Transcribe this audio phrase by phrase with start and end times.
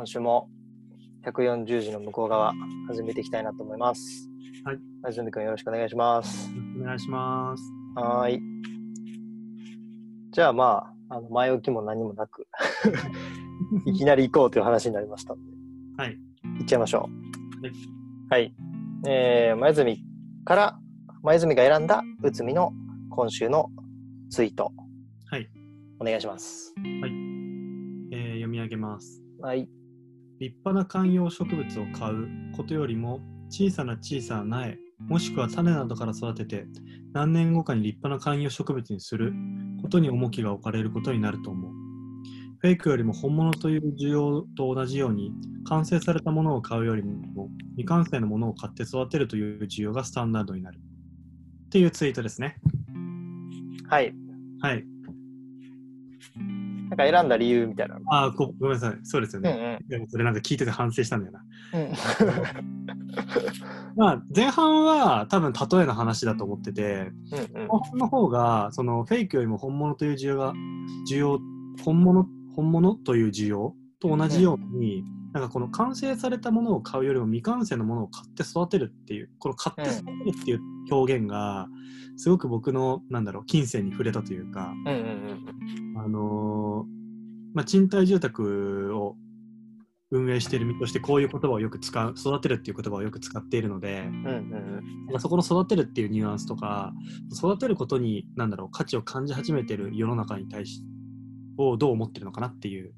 [0.00, 0.48] 今週も
[1.26, 2.54] 140字の向こう側
[2.88, 4.30] 始めていきたいなと思います。
[4.64, 4.78] はい。
[5.02, 6.48] はじめくんよろしくお願いします。
[6.80, 7.62] お願いします。
[7.96, 8.40] はーい。
[10.30, 12.46] じゃあまあ、あの前置きも何もなく、
[13.84, 15.50] いきなり行こうという話になりましたので、
[15.98, 16.18] はい。
[16.44, 17.06] 行っちゃいましょ
[18.30, 18.32] う。
[18.32, 18.42] はい。
[18.42, 18.54] はい。
[19.06, 19.98] えー、前住
[20.46, 20.80] から、
[21.22, 22.72] 前住が選んだ内海の
[23.10, 23.70] 今週の
[24.30, 24.72] ツイート、
[25.26, 25.46] はい。
[25.98, 26.72] お願いします。
[26.78, 27.30] えー
[28.36, 29.22] 読み上げます。
[29.42, 29.68] はい。
[30.40, 32.26] 立派な観葉植物を買う
[32.56, 36.66] ことよりも小さな小さな苗もしくは種などから育てて
[37.12, 39.34] 何年後かに立派な観葉植物にする
[39.82, 41.72] ことに重きが置かれることになると思う。
[42.58, 45.32] フェイクよりも本物という需要と同じように
[45.66, 50.78] 完成されたものを買うよりも未完成のものを買って育てるという需要がスタンダードになる。
[50.78, 52.58] っていうツイートですね。
[53.88, 54.14] はい。
[54.60, 54.84] はい。
[56.90, 58.00] なんか選んだ理由みたいなの。
[58.10, 58.98] あーごごめんなさい。
[59.04, 59.78] そうですようんね。
[59.88, 61.44] でもそれなんか聞いてて反省したんだよな。
[61.74, 61.82] うん。
[61.82, 61.92] うん。
[63.96, 67.12] まあ、前半は多分例えの話だと思ってて、
[67.54, 70.52] うん後半の方がそのフェイクよりも本物という需要が
[71.08, 71.38] 需要
[71.84, 80.60] 本物本物という需要と同じように、なんかこの完成されたものを買うよりも未完成のものを買って育てるっていうこの買って育てるっていう
[80.90, 81.68] 表現が
[82.16, 89.16] すごく僕のなんだろう金銭に触れたというか、うんうんあのーまあ、賃貸住宅を
[90.12, 94.26] 運営している身としてこういう言葉をよく使う育てるっていう言葉をよく使っているので、うん。
[94.26, 94.80] うんうん
[95.18, 96.92] そこの育てるっていうニュアンスとか
[97.36, 100.84] 育てることに何だろう価値を感じ始めてる世の中に対し
[101.58, 102.92] をどう思ってるのかなっていう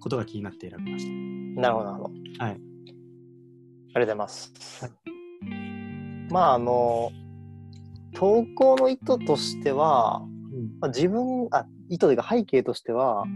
[0.00, 1.54] ことが気になって選びましうん。
[1.54, 2.14] なるほど、なるほど。
[2.38, 2.44] た。
[2.46, 2.54] はい。
[2.54, 4.84] ありがとうございます。
[4.84, 5.14] はい
[6.30, 7.12] まあ、あの、
[8.14, 13.28] 投稿の意図としては、うんまあ、自分、あ、意図というか背景としては、はい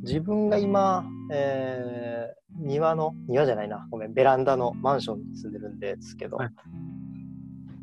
[0.00, 6.52] 自分が今、えー庭の、庭じゃないな、ごめん、ベランダのマンションに住んでるんですけど、はい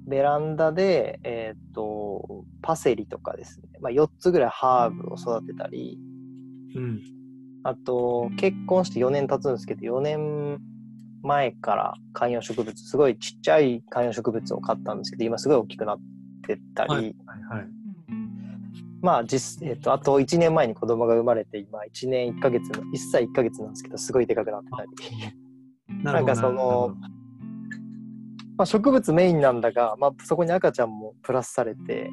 [0.07, 5.97] ベランダで、えっ、と、パセリとかですね、まあ、4つぐらいハーブを育てたり、
[6.75, 7.01] うん。
[7.63, 10.59] あと、結婚して4年経つんですけど、4年
[11.23, 15.99] 前から観葉植物、すごいちっちゃい観葉植物を買ったんですけど、今すごい大きくなっ
[16.43, 17.03] てたり、はい。
[17.03, 17.61] はい。
[17.61, 17.74] はい。
[19.05, 26.03] まあ実、えっと、あと1年前に子供が生まれて、今1年1ヶ月の、1歳1ヶ月なんですけど、すごいでかくなってたり。
[26.03, 26.95] ななんかその、
[28.57, 32.09] まあ、植物メインなんだが、まあ、そこに赤ちゃんもプラスされて、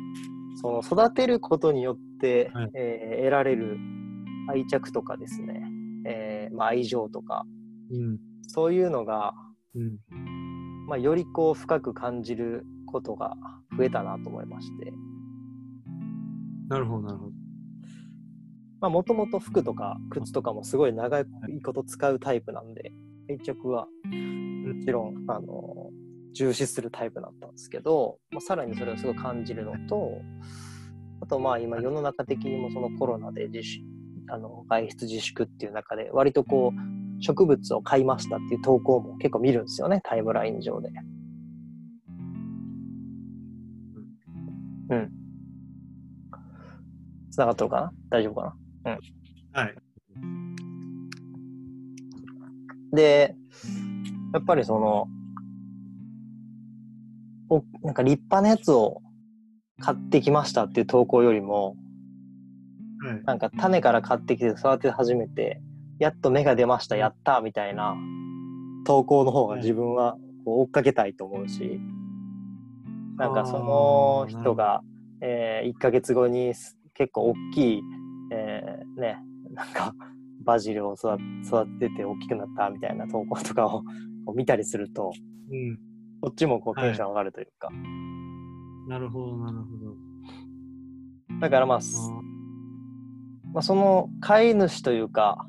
[0.60, 3.78] その育てることによって、はいえー得られる
[4.50, 5.62] 愛着とかですね、
[6.06, 7.46] えーまあ、愛情とか、
[7.90, 8.18] うん。
[8.48, 9.32] そういうのが、
[9.74, 9.96] うん。
[10.88, 13.34] まあ、よりこう深く感じることが
[13.78, 14.92] 増えたなと思いまして、
[16.72, 17.32] なるほど、なるほど。
[18.80, 21.26] まあ、もともと服とか靴とかもすごい長い
[21.62, 22.92] こと使うタイプなんで、
[23.28, 25.90] 愛着はもちろん、あの、
[26.32, 30.12] 重視するタイプだったんですけど、まあ、さらにそれをすごい感じるのと、
[31.20, 33.84] あとまあ今世の中的にもそのコロナで自粛、
[34.30, 40.88] あの外出自粛っていう中で割とこう植物を買いましたっていう投稿も結構見るんですよね、タイムライン上で。
[44.88, 45.21] うん。
[47.32, 47.92] つながってるかな？
[48.10, 48.54] 大丈夫か
[48.84, 48.98] な？
[49.62, 49.74] はい。
[52.94, 53.34] で、
[54.34, 55.08] やっぱりその、
[57.48, 59.00] おなんか立派なやつを
[59.80, 61.74] 買ってきましたっていう投稿よりも、
[63.00, 63.22] はい。
[63.24, 65.62] なんか種から買ってきて育て始めて、
[65.98, 67.96] やっと芽が出ました、やったみたいな
[68.84, 71.80] 投稿の方が自分はこう追っかけたいと思うし、
[73.16, 74.82] なんかその人が、
[75.20, 77.82] え1ヶ月後にす結構大きい、
[78.32, 79.18] えーね、
[79.52, 79.94] なんか
[80.44, 83.82] バジルを育育てて大きくなったみたいな投稿とかを
[84.34, 85.12] 見たりすると、
[85.50, 85.78] うん。
[86.20, 87.68] こっちもこうテンション上がるというか、
[88.88, 89.96] なるほど、なるほど。
[91.40, 91.98] だからまあ、す
[93.52, 95.46] まあ、その飼い主というか、は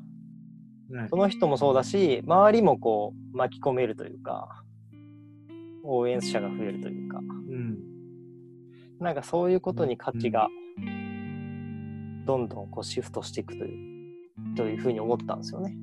[1.08, 4.64] その人もそうだし、周りもこう巻き込めるというか、
[5.82, 7.22] 応援者が増えるというか、う
[7.56, 7.78] ん。
[9.00, 10.48] なんかそういうことに価値が
[12.24, 14.12] どんどんこうシフトしていくとい
[14.52, 15.76] う、というふうに思ったんですよね。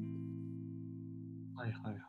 [1.56, 2.02] はいはいはい。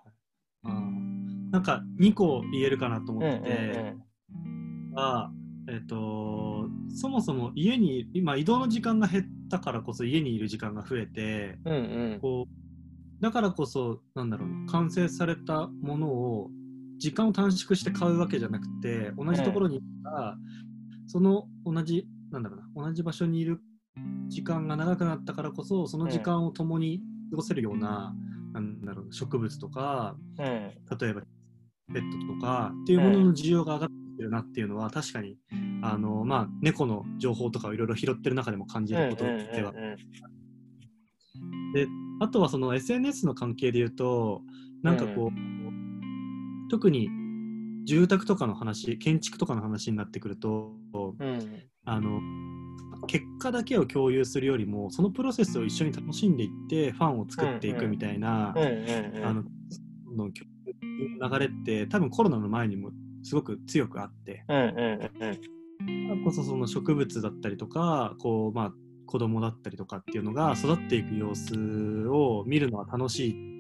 [0.65, 3.95] あーなんか2個言えるかなと思うんってて、
[4.95, 5.31] は、
[5.69, 11.77] えっ、と、そもそも家に、今移動の時間が減ったからこそ家にいる時間が増えて、うんう
[12.17, 16.51] んこう、だからこそ、なんだろうな、完成されたものを、
[16.99, 20.37] 時間を短縮して買うわけじゃなくて、同じところにいたら、
[21.07, 23.61] その同じ、なんだろうな、同じ場所にいる
[24.29, 27.01] 時間が長くなったからこそ、その時間を共に
[27.31, 28.15] 過ごせるような
[28.53, 30.45] なんだろう植物とかうん。
[30.45, 31.23] 例えば
[31.93, 35.37] ペットとかっていうものの需要が上がってるなっていうのは、確かに
[35.83, 39.97] あの、まあ、猫の情報とかをいろいろ拾ってる中でも感じることでは、うんうんうん
[41.73, 41.89] で
[42.21, 44.43] あとはその SNS の関係で言うと
[44.83, 47.09] なんかこう、特に
[47.85, 51.63] 住宅とかの話建築とかの話になってくるとうん。
[51.85, 52.21] あの
[53.07, 58.55] 結果だけを共有するよりもそのプロセスを一緒に楽しんでいってファンを作っていくみたいな、
[60.17, 62.91] の流れって多分コロナの前にも
[63.23, 64.99] すごく強くあってうんうんうん。
[65.01, 68.73] だからこそその植物だったりとかこうまあ
[69.07, 73.53] 子供だったりとかっていうのが育っていく様子を見るのは楽しい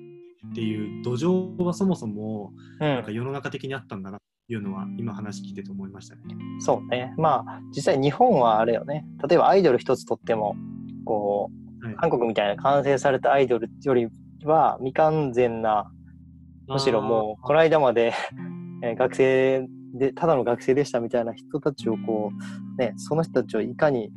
[0.51, 6.23] っていう土壌はそもそもうんなんか世の中的にあったんだなっていうのは今話聞いてて思いましたね。
[6.61, 7.15] そうね。
[7.17, 9.05] まあ、実際日本はあれよね。
[9.29, 10.57] 例えばアイドル一つとっても、
[11.05, 14.07] こう、はい韓国みたいな完成されたアイドルより
[14.45, 15.91] は未完全な、
[16.69, 18.13] むしろもう、この間まで
[18.85, 22.31] えー学生で、ただの学生でしたみたいな人たちをこ
[22.77, 24.13] う、ね、その人たちをいかに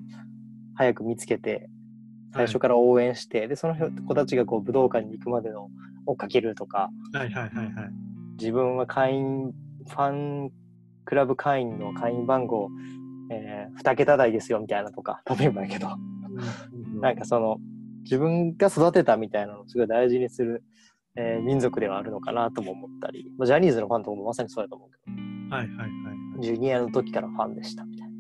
[0.76, 1.70] 早く見つけて、
[2.34, 3.76] 最初から応援して、で、その
[4.08, 5.70] 子たちがこう武道館に行くまでの
[6.06, 7.90] 追っかけるとか、はいはいはいはい。
[8.38, 9.54] 自分は会員、
[9.90, 10.52] ファン
[11.06, 12.70] クラブ会員の会員番号、
[13.32, 15.88] えー、2桁台ですよみたいなとか、 例えばやけど、
[17.00, 17.58] なんかその、
[18.04, 20.64] 自分が育てたみたいなのをすごい大事にする、
[21.16, 25.90] えー民族ではあるのかなとも思ったり、まあ、ジャニーズのファンとかもまさにそうだと思うけど、はいはいはい。
[26.42, 28.16] ジュニアの時からファンでしたみたいな。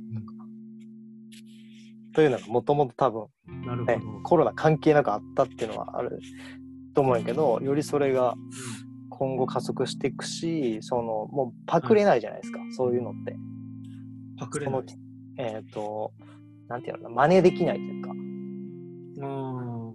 [2.13, 6.19] というのがもともと多分、ねなるほど。、コロナ関係なくあったっていうのはある
[6.94, 8.35] と思うんやけど、よりそれが
[9.17, 13.35] 今後加速していくし、その、もうパクれないじゃないですか、そういうのって。
[14.38, 14.83] パクれない。
[15.38, 16.12] えっ、と、
[16.67, 18.12] なんていうの真似できないというか、
[19.21, 19.94] あー。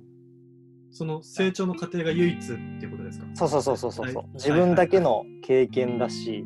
[0.92, 3.26] その成長の過程が唯一っていうことですか？
[3.34, 4.26] そうそうそうそうそう、はい。
[4.34, 6.44] 自分だけの経験だし、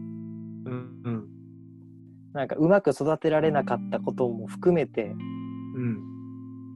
[0.66, 1.28] うんうん。
[2.34, 5.14] なんかうまく育てられなかったことも含めて、
[5.76, 5.98] うん。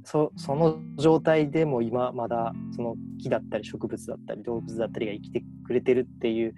[0.05, 6.55] そその状態でも今まだその木だったり植物だったり動物だったりが生きてくれてるっていう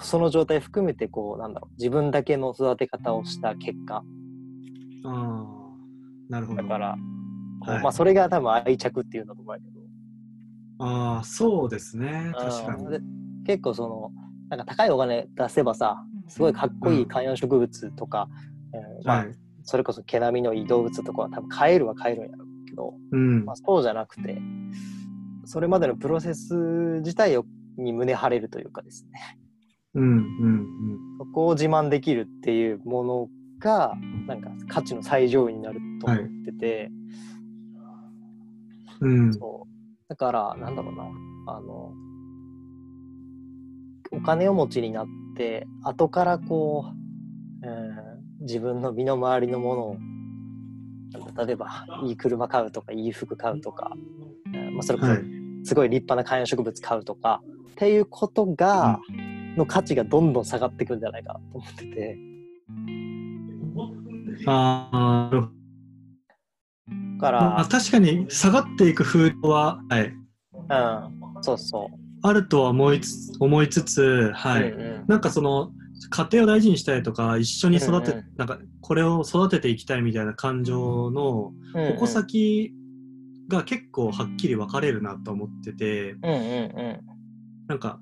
[0.00, 3.96] その状態含めてこうなんだろう自分だけの育て方をした結果。
[3.96, 4.02] あ
[5.04, 5.52] あ
[6.30, 6.62] なるほど。
[6.62, 6.96] だから、
[7.60, 7.82] はい。
[7.82, 9.60] まあそれが多分愛着っていうんだと思うけ
[10.80, 10.84] ど。
[10.84, 12.32] ああそうですね。
[12.34, 12.98] 確かに。
[13.44, 14.10] 結構その
[14.48, 18.28] なんか高いお金出せばさすごいかっこいい観葉植物とか、
[18.72, 19.34] えーまあはい。
[19.64, 23.44] それこそ毛並みのいい動物とかは多分買えるは買えるんやろうけど、うん。
[23.44, 24.40] まあ、そうじゃなくて
[25.44, 26.54] それまでのプロセス
[27.00, 27.44] 自体を
[27.76, 29.38] に胸張れるというかですね。
[29.94, 30.98] うんうんうん。
[31.18, 33.28] そこを自慢できるっていうもの
[33.58, 33.94] が
[34.26, 36.90] なんか価値の最上位になると思ってて、
[39.00, 39.34] うん。
[39.34, 40.04] そう。
[40.08, 41.04] だからなんだろうな。
[41.54, 41.92] あの
[44.12, 46.84] お金を持ちになって後からこ
[47.62, 49.96] う、えー自分の身の回りのものを
[51.46, 53.92] 例えばいい車買うとかいい服買うとか、
[54.52, 57.42] えーまあ、それこそはいすごい立派な観葉植物買うとか
[57.72, 59.00] っていうことが、
[59.56, 62.18] の価値がどんどん下がっていくんじゃないかなと思ってて。
[64.46, 65.50] ああ
[67.22, 71.96] からあ、確かに下がっていく風土は、はい、うん、そうそう。
[72.24, 74.72] あるとは思いつ思いつつ、はい。
[74.72, 75.04] うんうん。
[75.06, 75.70] なんかその
[76.10, 78.24] 家庭を大事にしたいとか一緒に育て、うんうん。
[78.36, 81.52] なんかこれを育てていきたいみたいな感情の
[81.94, 82.72] 矛先
[83.52, 87.00] が結構はっきり分かれるなと思っててうんうんうん。
[87.68, 88.00] なんか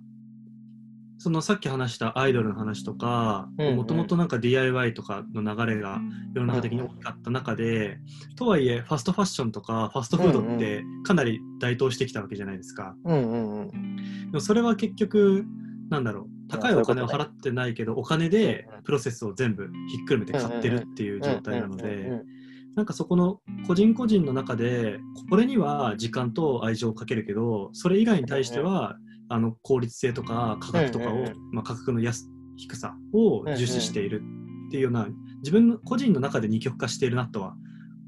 [1.18, 3.76] そのさっき話したアイドルの話とかうんうん。
[3.76, 6.00] もともとなんか DIY とかの流れが
[6.34, 7.98] 世の中的に大きかった中で、
[8.36, 12.94] とはいえファストファッションとかファストフードってかなり台頭してきたわけじゃないですか。
[13.04, 13.96] うんうんうん。
[13.96, 14.02] で
[14.32, 15.44] もそれは結局
[15.90, 22.39] なんだろう高いお金を払ってないけどお金でうんうんプロセスを全部ひっくるめて買ってるっていう状態なのうんうんでうん
[22.76, 28.96] なんかそこの個人個人の中でこれには時間と愛情をかけるけどそれ以外に対しては
[29.28, 34.22] あの効率性とか価格とかをまあ価格の安低さを重視している
[34.68, 35.08] っていうような
[35.38, 37.54] 自分の個人の中で二極化しているなとは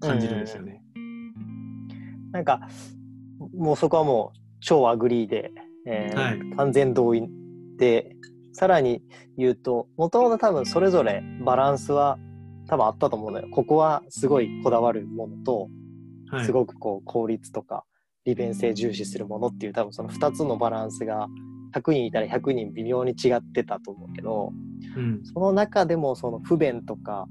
[0.00, 0.82] 感じるんですよね。
[2.32, 2.60] なんか
[3.54, 5.52] もうそこはもう超 agree で、
[5.86, 6.56] えーはい。
[6.56, 7.28] 完全同意
[7.78, 8.16] で
[8.52, 9.02] さらに
[9.36, 12.18] 言うともともと多分それぞれバランスは
[12.68, 13.48] 多分あったと思うのよ。
[13.50, 15.68] ここはすごいこだわるものと
[16.32, 17.84] はい、すごくこう効率とか
[18.24, 21.28] 利便性重視するものっていう多分その2つのバランスが
[21.74, 24.50] 100人いたら100人微妙に違ってたと思うけど
[24.96, 25.20] うん。
[25.24, 27.26] その中でもその不便とか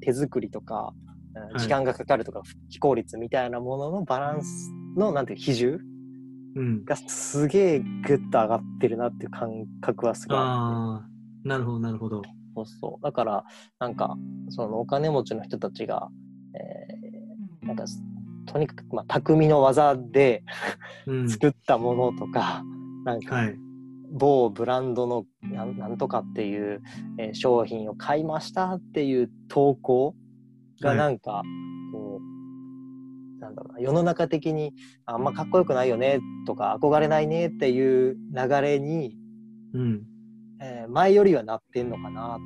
[0.00, 0.92] 手作りとか、
[1.52, 1.60] うんい。
[1.60, 5.78] 時間がかかるとか非効率みたいなもののバランスのなんていう比重
[6.54, 6.84] うん。
[6.84, 11.08] がすげえグッと上がってるなっていう感覚はすごいああ、
[11.44, 12.20] なるほど、なるほど。
[12.54, 13.04] そうそう。
[13.04, 13.44] だから、
[13.78, 14.16] なんか、
[14.50, 16.08] そのお金持ちの人たちが、
[16.54, 17.84] えーなんか、
[18.46, 20.42] とにかく、まあ、匠の技で
[21.06, 21.28] うん。
[21.28, 22.62] 作ったものとか、
[23.04, 23.56] なんか、はい。
[24.14, 26.82] 某ブランドのなんなんとかっていう、
[27.18, 30.14] えー商品を買いましたっていう投稿
[30.80, 31.42] がはいなんか、
[31.92, 34.74] こうなんだろうな世の中的に
[35.06, 39.16] あんまかっこよくないよねとか憧れないねっていう流れに、
[39.72, 40.02] うん。
[40.62, 42.38] えー前よりはなってんのかな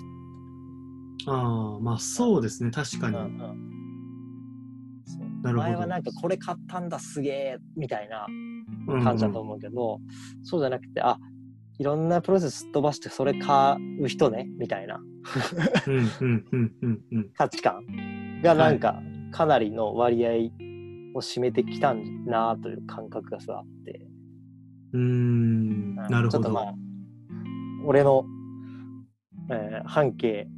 [1.27, 1.33] と。
[1.33, 3.17] ああ、まあそうですね、確かに。
[3.17, 3.73] うんうん
[5.07, 8.27] そうなるほど前はなんかこれ買ったんだすげえみたいな
[8.89, 10.01] うん感じだと思うけど、
[10.43, 11.19] そうじゃなくてあ
[11.79, 14.99] いろんなプロセスすっ飛ばしてそれ買う人ねみたいな
[15.87, 17.31] うんうんうんうんうん。
[17.37, 17.85] 価値観
[18.43, 20.31] がなんかかなりの割合
[21.15, 24.01] を占めてきたんなという感覚がさあって、
[24.95, 26.29] うーん、なるほど。
[26.31, 26.75] ちょっとまあ
[27.87, 28.25] 俺の、
[29.51, 30.49] えー半径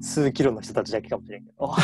[0.00, 1.74] 数キロの人たちだけかもしれんけど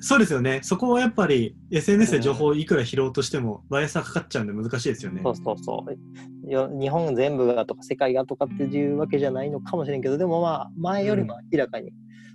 [0.00, 0.60] そうですよね。
[0.62, 5.22] そこはやっぱり SNS で情報をいくら拾おうとしてもバイアスがかかっちゃうんで難しいですよね。
[5.24, 11.90] そうそうそうよ日本全部がとか世界がとかっていうわけじゃないのかもしれんけどでもまあ前よりも明らかに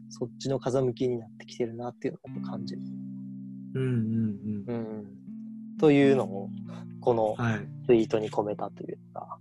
[0.10, 2.82] そっちの風向きになってきてるなっていうのを感じる。
[3.76, 5.06] うんうんうん、
[5.80, 6.50] というのを
[7.00, 7.46] このうん。
[7.46, 7.68] はい。
[7.86, 9.38] ツイートに込めたというか、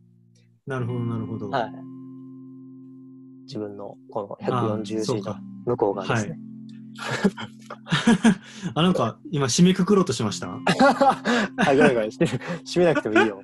[0.66, 1.50] なるほどなるほど。
[1.50, 1.72] はい、
[3.44, 5.34] 自分のこのあー140字の
[5.66, 6.38] 向こう側ですね。
[8.74, 10.48] あ、なんか今締めくくろうとしました？
[10.54, 10.60] あ、
[11.74, 12.10] ごめんごめん。
[12.10, 12.28] 閉
[12.76, 13.40] めなくてもいいよ。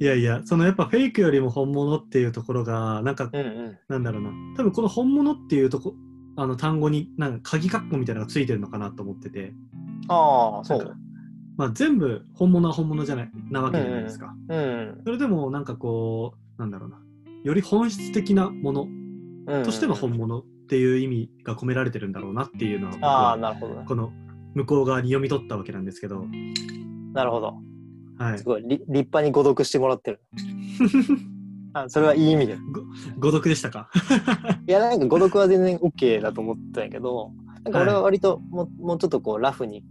[0.00, 3.78] いやいや、そのやっぱフェイクよりも本物っていうところが、なんか、うんうん。
[3.88, 5.94] なんだろうな、多分この本物っていうとこ、
[6.36, 9.54] あの単語になんか鍵括弧みたいなのがついてるのかなと思ってて、
[10.08, 10.96] ああ、そう。
[11.56, 14.34] まあ、全部本物は本物じゃないなわけじゃないですか。
[14.48, 15.00] うん。
[15.04, 16.98] それでもなんかこう、なんだろうな、
[17.44, 18.88] より本質的なもの
[19.46, 23.36] うんとしての本物っていう意味が込められてるんだろうなっていうのは。
[23.86, 24.12] この
[24.54, 26.24] 向こう側に読み取ったわけなんですけど、
[27.12, 27.54] なるほど。
[28.18, 28.44] はいす。
[28.44, 28.62] ごい。
[28.62, 30.20] り立派に誤読してもらってる。
[31.74, 32.56] あそれはいい意味で。
[33.18, 33.90] 誤読でしたか？
[34.66, 37.32] いや、なんか誤読は全然 OK だと思ったんやけど、
[37.64, 39.82] なんか俺は割ともうもうちょっとこうラフに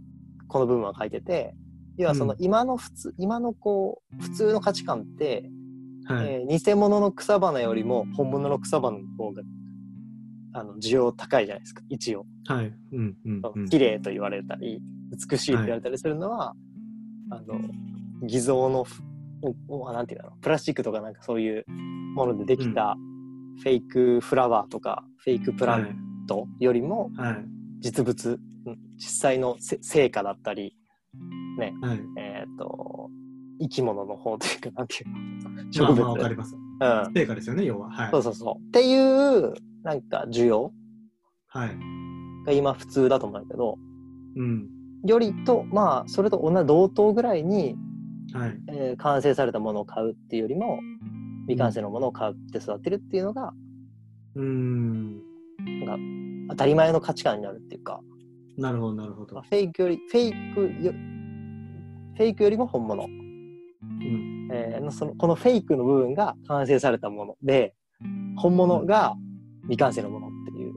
[0.54, 1.52] この部分は書いてて、
[1.96, 5.50] 要はそのうん今の普通、今のこう、普通の価値観って、
[6.06, 6.26] はい。
[6.28, 9.42] えー偽物の草花よりも本物の草花の方が
[10.52, 12.72] あの需要高いじゃないですか一応、はい。
[12.92, 13.68] うんうんうん。
[13.68, 14.80] 綺麗と言われたり
[15.30, 16.54] 美しいと言われたりするのは、
[17.30, 17.58] あの
[18.22, 18.86] 偽造の
[19.68, 21.64] おおなんていうんだろうプラスチックとかなんかそういう
[22.14, 22.94] ものでできた
[23.60, 27.44] フェイクフラワーとかフェイクプラはいントよりもはい。
[27.80, 28.53] 実物、うん
[28.96, 30.76] 実際のせ成果だったり
[31.58, 32.00] ねはい。
[32.18, 33.10] えっ、と
[33.60, 36.56] 生き物の方というかなんていう植物、まあわかります。
[36.56, 37.90] うん成果ですよね、要は。
[37.90, 38.10] はい。
[38.10, 38.68] そうそうそう。
[38.68, 39.54] っていう、
[39.84, 40.72] なんか需要
[41.46, 41.76] はい。
[42.46, 43.78] が今普通だと思うんだけど、
[44.36, 44.68] うん。
[45.06, 47.76] よりと、まあ、それと同じ同等ぐらいに、
[48.32, 48.58] はい。
[48.68, 50.80] えー完成されたものを買うっていうよりも、
[51.46, 53.52] 未完成のものを買って育てるっていうのが、
[54.34, 55.22] うーん。
[55.86, 58.00] なんか、当たり前の価値観になるっていうか、
[58.56, 59.42] なるほど、なるほまあど。
[59.42, 60.92] フェイクより、フェイクよ、
[62.16, 63.04] フェイクよりも本物。
[63.04, 64.48] うん。
[64.52, 67.74] えーそのこのフェイクの部分が完成されたもので、
[68.36, 69.14] 本物が
[69.62, 70.74] 未完成のものっていう。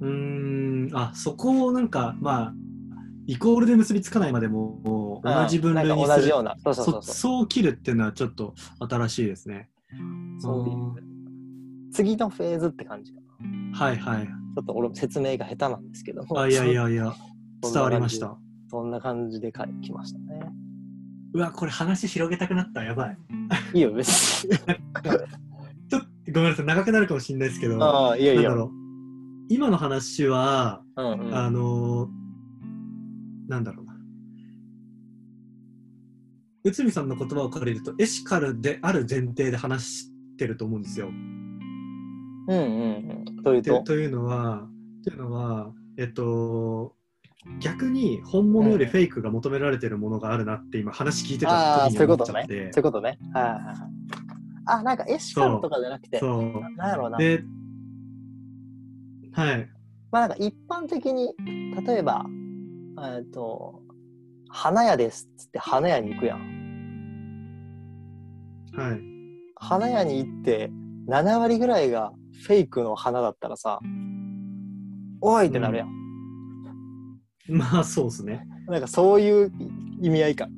[0.00, 0.96] うーん。
[0.96, 2.54] あ、そこをなんか、まあ、
[3.26, 6.08] イコールで結びつかないまでも、同じ分類にする。
[6.08, 6.56] か同じような。
[6.62, 9.70] そうそうそう切るっていうのはちょっと新しいですね。
[10.38, 11.02] そう
[11.92, 13.78] 次のフェーズって感じかな。
[13.78, 14.28] はいはい。
[14.56, 16.40] ちょっと俺も説明が下手なんですけども。
[16.40, 17.14] あ、いやいやいや、
[17.62, 18.38] 伝わりました。
[18.70, 20.50] そんな感じで書きましたね。
[21.34, 22.82] うわ、これ話広げたくなった。
[22.82, 23.18] やばい。
[23.74, 24.08] いいよ、別
[24.46, 24.56] に。
[24.56, 28.56] ちょっとごめんなさい、長くなるかもしれないですけど、ああ、いやいや。
[29.50, 31.34] 今の話は、うんうん。
[31.36, 32.26] あのー
[33.48, 33.94] なんだろうな。
[36.64, 41.10] 内海さんの言葉を借りると、エシカルである前提で話してると思うんですよ。
[42.48, 43.42] うんうんうん。
[43.42, 43.78] というと。
[43.78, 44.68] てというのは、
[45.04, 46.94] というのは、えっと、
[47.60, 52.40] 逆に本物よりフェイクが求められてるものがあるなって今話聞いてあたあ、時に思そういうことね。
[52.40, 53.18] っちゃってそういうことね。
[53.32, 53.76] はいはいはい。
[54.66, 57.18] あ、なんかエシカルとかじゃなくて、そうななんやろうな。
[57.18, 57.44] で
[59.32, 59.68] はい
[60.10, 61.34] まあなんか一般的に、
[61.86, 62.24] 例えば、
[63.16, 63.82] えっと、
[64.48, 66.38] 花屋ですっつって花屋に行くやん。
[68.76, 69.00] はい
[69.58, 70.70] 花屋に行って
[71.08, 72.12] 7割ぐらいが
[72.44, 73.80] フェイクの花だったらさ、
[75.20, 75.90] おいってなるやん。
[77.48, 78.46] まあそうですね。
[78.66, 79.52] なんかそういう
[80.00, 80.48] 意味合いか。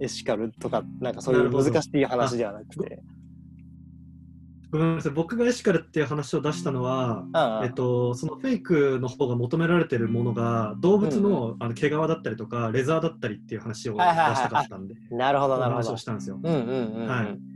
[0.00, 3.02] エシカルとか、なんかそういう難しい話ではなくて。
[4.72, 14.06] ごめんなさい、僕がエシカルっていう話を出したのは、ああえっと、そのフェイクの方が求められてるものが動物の,、あの毛皮だったりとかレザーだったりっていう話を出し
[14.42, 15.96] たかったんで、なるほど、なるほど話を。
[15.98, 16.40] したんですよ。
[16.42, 17.06] うんうんうんうん。
[17.06, 17.51] はい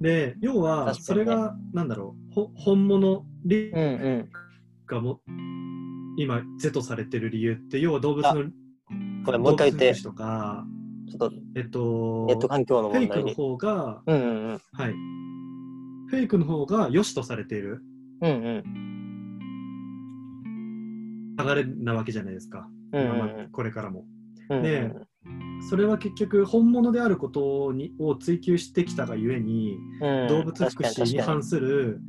[0.00, 4.28] で要はそれが、なんだろうほ本物リうんうん。
[4.86, 5.20] がも
[6.16, 8.50] 今是とされてる理由って要は動物の
[9.24, 9.94] これもう一回言って。
[9.94, 10.14] ちょっ
[11.18, 13.32] とえっとネット環境のフェイクの。
[13.32, 14.60] 方がうんうんうん。
[14.72, 14.92] はい。
[16.10, 17.82] フェイクの方が良しとされている。
[18.20, 18.62] うんうん。
[21.38, 23.04] 流れなわけじゃないですか、うんう
[23.44, 24.04] んこれからも。
[24.50, 24.62] うんうん。
[24.62, 24.92] で
[25.68, 30.28] それは結局本物であることにを追求してきたがゆえに、うん。
[30.28, 32.00] 動物福祉に反する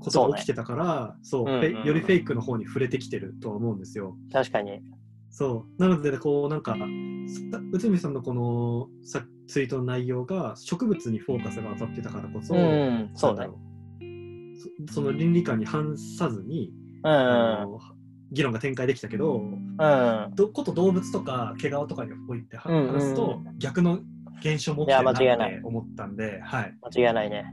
[0.00, 4.16] ことが起きてたからそう、うんうんフェイよりフェイクの方に触れてきてるとは思うんですよ。
[4.32, 4.82] 確かに。
[5.30, 5.82] そう。
[5.82, 13.48] なのでこうなんかさ内海さんのこのさツイートの内容が植物にフォーカスが当たってたからこそ、うん、そうだ。
[14.88, 16.72] そその倫理観に反さずに、
[17.04, 17.10] うん。
[17.10, 17.80] あの
[18.32, 20.32] 議論が展開できたけど、うん。
[20.34, 24.00] どこと動物とか毛皮とかにおいて話すと、逆の
[24.40, 27.44] 現象も起きてるなって思ったんで、はい、間違いないね。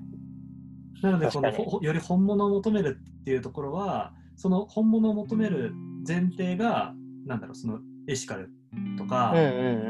[1.01, 5.74] なのでこのより本物を求めるっていうところはその本物を求める
[6.08, 6.94] 前提が
[7.25, 8.50] なんだろうそのエシカル
[8.98, 9.34] とか。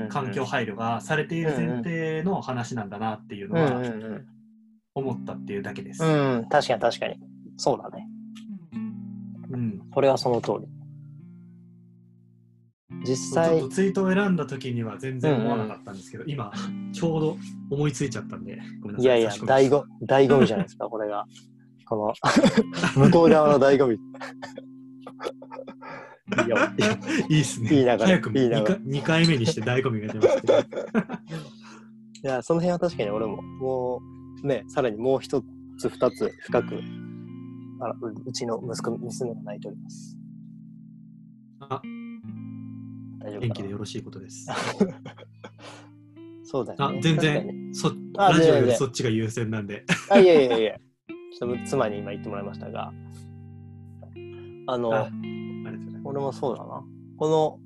[0.10, 4.26] 環境配慮がされている前提の話なんだなっていうのうんはうん
[4.96, 6.04] 思ったっていうだけです。
[6.04, 6.38] うん。
[6.40, 7.16] うん、確かに確かに。
[7.58, 8.08] そうだね。
[9.54, 10.68] うんそれはその通り。
[13.06, 16.52] 実ちょっ際と、ツイートを選んだ時には全然思わなかったんですけど、今
[16.94, 17.38] ちょうど
[17.72, 19.06] 思いついちゃったんでごめんないさい。
[19.06, 21.26] やいや、差し込みました醍醐醍醐味じゃないですか、これが。
[21.88, 22.14] この、
[23.06, 24.00] 向こう側の醍醐味。
[26.44, 26.58] いいよ
[27.30, 27.70] いいっすね。
[27.70, 30.60] いい流れ早くもいい流れ 2, 回2回目にして醍醐味が出ました。
[30.64, 30.66] い
[32.24, 34.02] や、その辺は確かに俺も、も
[34.44, 35.42] う、ね、さらにもう一
[35.78, 36.82] つ、二つ深く、
[37.84, 40.18] あのううちの息子、娘が泣いております。
[41.60, 41.82] あ
[43.20, 44.48] 大丈夫元気でよろしいことです。
[46.44, 46.98] そうだよね。
[47.00, 49.86] あ全然そあラジオよりそっちが優先なんで。
[50.10, 50.78] あ、いやいやいや
[51.38, 52.94] ちょっと妻に今言ってもらいましたが、
[54.68, 55.10] あの、あ。
[56.06, 56.84] 俺もそうだな。
[57.18, 57.60] この、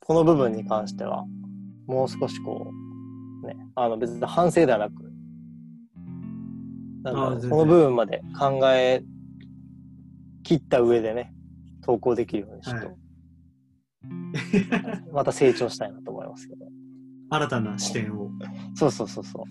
[0.00, 1.24] この部分に関しては、
[1.86, 2.70] もう少しこ
[3.42, 4.92] う、ね、あの別に反省ではなく、
[7.04, 9.02] なんだろうあ全然この部分まで考え
[10.42, 11.32] 切った上でね、
[11.82, 12.96] 投稿できるようにちょっと、はい
[15.12, 16.66] また成長したいなと思いますけど。
[17.30, 18.30] 新たな視点を。
[18.74, 19.44] そうそうそうそう。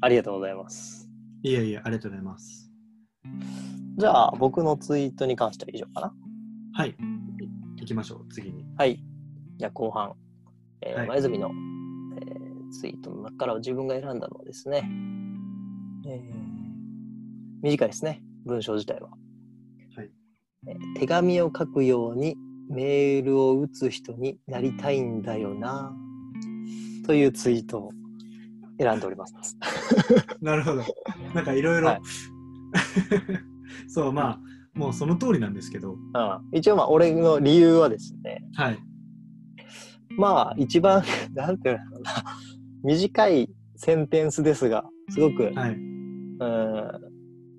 [0.00, 1.08] ありがとうございます。
[1.42, 2.72] いやいや、ありがとうございます。
[3.98, 6.14] じゃあ、僕のツイートに関しては以上かな。
[6.72, 6.96] はい。
[7.76, 8.64] 行きましょう、次に。
[8.76, 9.00] はい。
[9.58, 10.14] じゃあ後半、
[10.80, 11.50] えーはい前泉の、
[12.20, 14.90] えーツイートの中から自分が選んだのはですね、
[16.06, 16.51] えー
[17.62, 19.08] 短いですね、文章自体は。
[19.96, 20.10] はい
[20.66, 22.36] えー手紙を書くように
[22.68, 25.92] メールを打つ人になりたいんだよな、
[27.06, 27.90] というツイートを
[28.78, 29.56] 選んでおります。
[30.42, 30.82] なるほど。
[31.34, 32.00] なんかいろいろはい。
[33.88, 34.40] そう、まあ、
[34.74, 35.98] もうその通りなんですけど、うん、
[36.52, 38.78] 一応まあ俺の理由はですね、はい。
[40.16, 41.02] まあ一番、
[41.34, 42.24] なんていうのかな、
[42.82, 45.74] 短いセンテンスですが、すごく、はい。
[45.74, 47.11] うん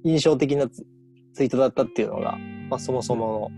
[0.03, 0.85] 印象的なツ
[1.33, 2.37] ツイートだったっていうのが、
[2.69, 3.51] まあ、そもそもの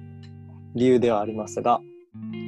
[0.75, 1.81] 理由ではありますが、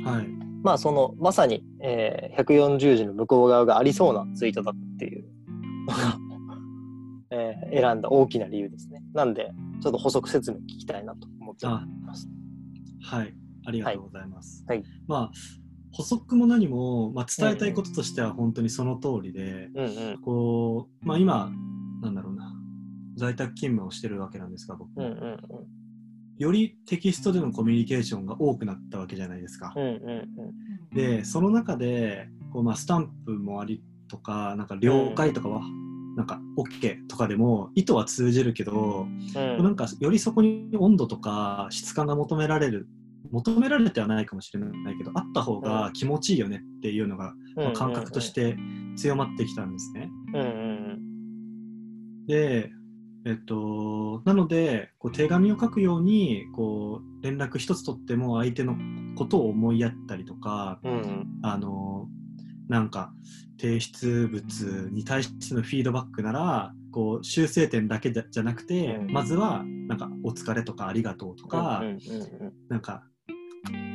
[0.05, 0.27] はい。
[0.63, 5.25] まあそのまさに、えー140字の向こう側がありそうなツイートだったっていう
[5.87, 6.17] のが、
[7.31, 9.03] えー選んだ大きな理由ですね。
[9.13, 12.29] なんで、ちょっと補足説明聞きたいなと思っております。
[13.01, 13.33] はい。
[13.65, 14.63] ありがとうございます。
[14.67, 15.31] はいまあ、
[15.91, 20.21] 補足も何も、まあ、伝えたいこととしては本当にその通りで、うんうん。
[20.21, 21.51] こう、まあ今、
[22.01, 22.26] なんだろうな、
[23.17, 25.37] 在宅勤務をしてるわけなんですが、僕も、うんうん
[26.37, 29.73] よりテキストでのコミュニケーションが多くなったわけじゃないですか。
[29.75, 29.83] うん。
[29.83, 35.61] うんうんで、その中で、こうまあ、スタンプもありとか、なんか了解とかは、
[36.15, 39.63] なんか OK とかでも意図は通じるけど、うん。
[39.63, 42.87] なんかよりそこに温度とか質感が求められる
[43.31, 48.57] 求められてはないかもしれないけどあった方が気持ちいいよねっていうのが、まあ感覚として
[48.95, 50.09] 強まってきたんですね。
[50.33, 51.07] うんうん
[52.27, 52.71] で、
[53.27, 58.77] えっと、なのでこう手紙を書くようにこう連絡一つ取っても相手の
[59.17, 60.91] ことを思いやったりとかうん。
[60.93, 62.07] うんあの
[62.69, 63.13] なんか
[63.57, 73.03] 提出物に対してのフィードバックならこう修正点だけじゃなくて、うんまずはなんか「お疲れ」とか「ありがとう」とか、うんうんなんか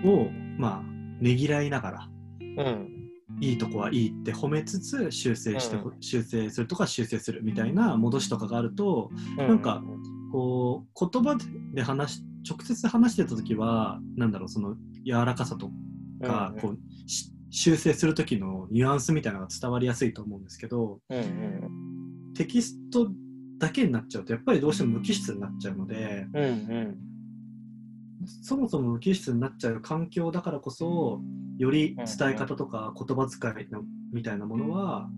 [0.07, 2.09] をまあねぎらいながら
[2.41, 3.02] うん。
[3.41, 9.83] いいとこはいいって褒めつつ修正して、う修正するとか修正するみたいな戻しとかがあるとなんか
[10.31, 11.37] こう言葉
[11.75, 15.71] で話し直接話してた時はなんだろうその柔らかさと
[16.23, 22.33] か、こうし修正する時のニュアンスみたいなのが伝わりやすいと思うんですけどうんうん。
[22.35, 23.11] テキスト
[23.59, 27.12] だけになっちゃうとやっぱりどうしても無機質になっちゃうのでうんうん
[28.27, 31.21] そもそも無機質になっちゃう環境だからこそ
[31.59, 33.83] より伝え方とか言葉遣いの
[34.13, 35.09] みたいなものは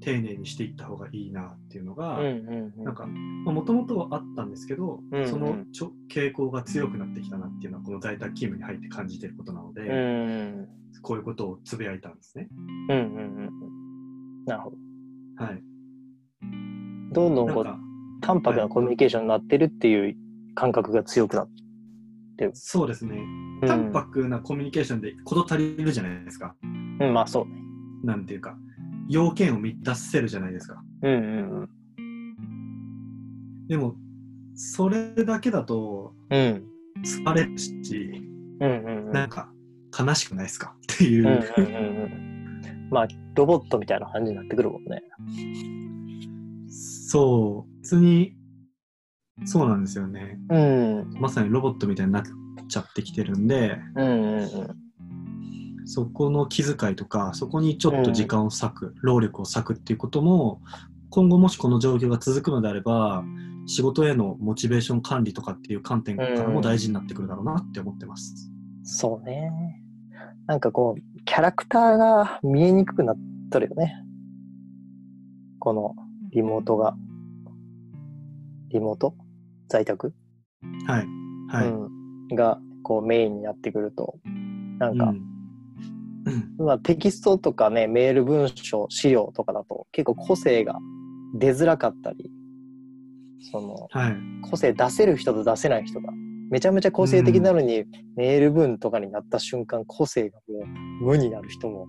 [0.00, 2.84] 丁寧にしていった方がいいなっていうのが、うんうんうん。
[2.84, 5.30] なんかもともとはあったんですけど、うんうん。
[5.30, 10.68] そのちょ傾向が強くなってきたなっていうのはこの在宅勤務に入って感じていることなので、うん。
[11.02, 12.48] こういうことをつぶやいたんですね。
[12.90, 13.20] うんうんう
[14.42, 14.44] ん。
[14.46, 14.76] なるほど。
[15.36, 15.62] はい、
[17.12, 17.64] どんどんこう
[18.20, 20.16] 淡白なコミュニケーションになってるっていう
[20.54, 21.63] 感覚が強くなって
[22.52, 23.16] そうですね
[23.62, 23.68] る。
[23.68, 26.54] 淡白なコミュニケーションで事足りるじゃないですか。
[26.62, 27.52] うん、うん、まあそうね。
[28.02, 28.56] なんていうか
[29.08, 30.82] 要件を満たせるじゃないですか。
[31.02, 31.16] うんう
[31.62, 31.68] ん
[33.68, 33.96] でも
[34.54, 36.40] それだけだとうん。
[36.40, 36.44] う
[37.00, 37.02] ん。
[37.02, 38.22] 疲れるし、
[38.60, 39.12] うんうんうん。
[39.12, 39.50] なんか
[39.98, 40.74] 悲しくないですか？
[40.92, 42.88] っていう、うんうんうんうん。
[42.90, 45.02] まあ、ロボットみたいな感じになってくるもんね。
[46.68, 48.36] そう別に
[49.44, 51.10] そうなんですよねうん。
[51.20, 52.22] まさにロボットみたいになっ
[52.68, 54.48] ちゃってきてるんでうんうんうん。
[55.86, 60.62] そこの気遣いとかそこにちょっと時間を割く、労力を割くっていうことも
[61.10, 63.24] 今後もしこの状況が続くのであれば
[63.66, 68.50] 仕事へのモチベーション管理とかっていう観点からも大事になってくるだろうなって思ってます。
[68.82, 69.80] そうね。
[70.46, 73.16] なんかこう、キャラクターが見えにくくなっ
[73.50, 73.96] とるよね。
[75.58, 75.94] この
[76.30, 76.94] リモートが。
[78.68, 79.14] リモート？
[79.68, 80.12] 在宅、
[80.86, 81.06] はい。
[81.48, 81.68] はい。
[81.68, 81.88] う
[82.32, 84.18] ん、がこうメインになってくると、
[84.78, 85.34] なんか、うん
[86.26, 90.78] うんまあ、テキストとかね、メール文章、資料とかだと結構個性が
[91.34, 92.30] 出づらかったり、
[93.50, 94.16] その、はい。
[94.48, 96.12] 個性出せる人と出せない人が、
[96.50, 97.84] めちゃめちゃ個性的なのに、
[98.16, 100.60] メール文とかになった瞬間、個性がも
[101.02, 101.86] う無になる人も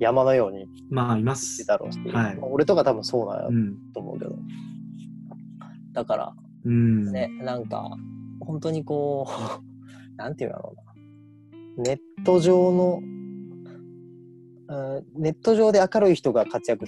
[0.00, 1.64] 山のようにまあ、います。
[1.66, 3.76] だろうし、はいまあ俺とか多分そうだようん。
[3.92, 4.36] と思うけど。
[5.92, 6.34] だから
[6.68, 7.12] うん。
[7.12, 7.90] ね、なんか、
[8.40, 10.74] 本当にこう、 なんていうんだろ
[11.76, 11.84] うな。
[11.84, 16.84] ネット上の、うんネット上で明るい人が活躍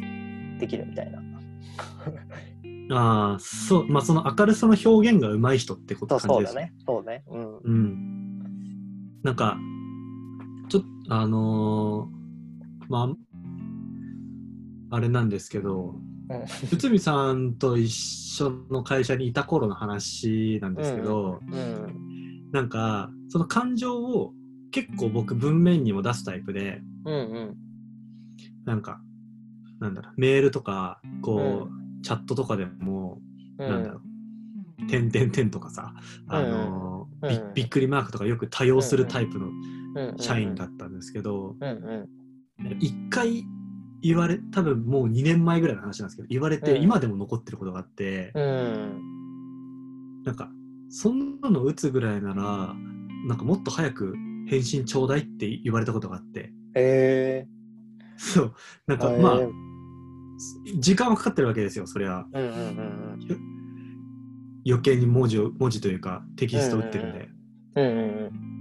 [0.59, 1.23] できるみたいな。
[2.93, 6.75] ああ、そう、まあ、その明るさの表現が上手い人ってことですそうだね。
[6.85, 7.23] そうね。
[7.29, 7.59] うん。
[7.59, 8.43] うん。
[9.23, 9.57] なんか、
[10.69, 13.09] ちょっと、あのーまあ、
[14.91, 16.11] あれなんですけど、うん
[16.73, 22.51] 内海さんと一緒の会社にいた頃の話なんですけど、うん。
[22.53, 24.33] なんか、その感情を
[24.71, 27.57] 結構僕文面にも出すタイプで、うんうん。
[28.65, 29.01] なんか、
[29.81, 33.21] なんだろう、メールとか、こう、うチャットとかでも、
[33.59, 33.69] うん。
[33.69, 34.01] なんだろ
[34.81, 35.95] う、点々点とかさ、
[36.29, 39.49] あのーびうんびっくりマークとかよく多用するタイプの
[39.97, 42.09] うん社員だったんですけど、うんう
[42.63, 42.79] ん。
[42.79, 43.45] 一回
[44.03, 50.23] 言われ、多分もう2年前ぐらいの話なんですけど、言われてうん今でも残ってることがあって、うん。
[50.25, 50.51] なんか、
[50.89, 52.75] そんなの打つぐらいなら、
[53.27, 54.15] なんかもっと早く
[54.49, 57.47] 返信ちょうだいって言われたことがあって、え
[58.17, 58.55] そう、
[58.87, 59.01] なんー。
[59.01, 59.51] かまあえー、
[60.79, 62.27] 時間はかかってるわけですよ、それは。
[62.33, 63.61] うんうんうん
[64.67, 67.29] 余計に文字を、文字というかテキスト打ってるんで。
[67.77, 67.87] うん。
[67.87, 68.60] うんうん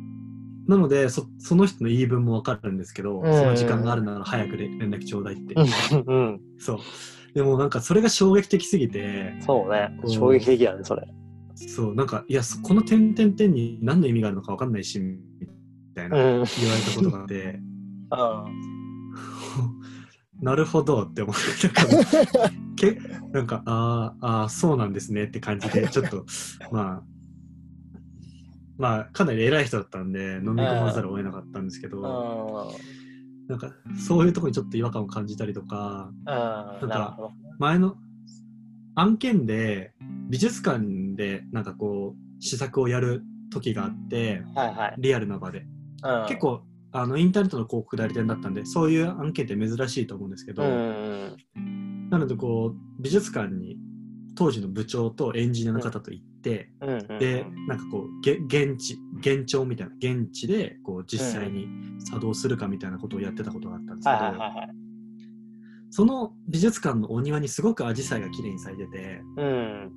[0.70, 5.56] なのでそ、その人の言い分もわかるんですけど、うんその時間があるなら早く連連絡ちょうだいって。
[5.56, 5.66] うん。
[6.06, 6.40] うん。
[6.60, 6.80] そう。
[7.34, 9.90] でもなんかそれが衝撃的すぎて、そうね。
[10.04, 11.02] うん衝撃的やね、それ。
[11.56, 15.18] そう、なんか、いや、そこの点々点に何の意味があるのかわかんないし、み
[15.96, 16.24] たいなうん。
[16.24, 16.48] 言われ
[16.82, 17.60] たことがあって、
[20.40, 21.84] なるほどって思って、なんか、
[22.78, 22.96] け
[23.34, 26.26] なんか、あーあー、そうなんですねって感じで、ちょっと、
[26.72, 27.04] まあ、
[28.80, 32.02] まあ、かなり偉い人だったんで、飲み込まざるを得なかったんですけうん。
[32.02, 32.74] ど、
[33.50, 33.74] なんか、
[34.08, 36.26] そういうところにちょっと違和感を感じたりとか、うん。
[36.26, 37.32] なるほど。
[37.60, 37.98] 前の
[38.96, 39.92] 案件で、
[40.30, 40.80] 美術館
[41.16, 44.96] で、なんかこう、試作をやる時があって、はいはい。
[44.98, 45.66] リアルな場で。
[46.04, 46.62] うん結、構、
[46.94, 52.10] あのインターネットの広告代理店だったんで、そういう案件って珍しいと思うんですけど、うん。
[52.10, 53.78] なのでこう、美術館に
[54.40, 57.20] 当時の部長とエンジニアの方と行って、うん。
[57.20, 61.68] で、なんかこう、げ現地、現状みたいな、現地でこう実際に
[62.00, 64.74] 作動するかみたいなことをやってたことがあったんですけはいど。
[65.92, 69.92] その美術館のお庭にすごくアジサイが綺麗に咲いてて、うん。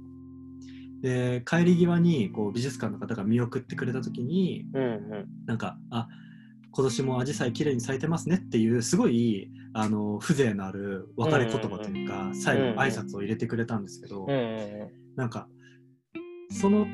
[1.03, 5.27] で帰り際にこう美術館の方が見送ってくれた時にうんうん。
[5.47, 6.09] なんかあ
[6.75, 14.27] 今年もアジサイ綺麗に咲いてますねっていうすごいあの風情のある別れ言葉というか、最後の挨拶を入れてくれたんですけど、
[15.17, 15.49] なんか
[16.51, 16.87] その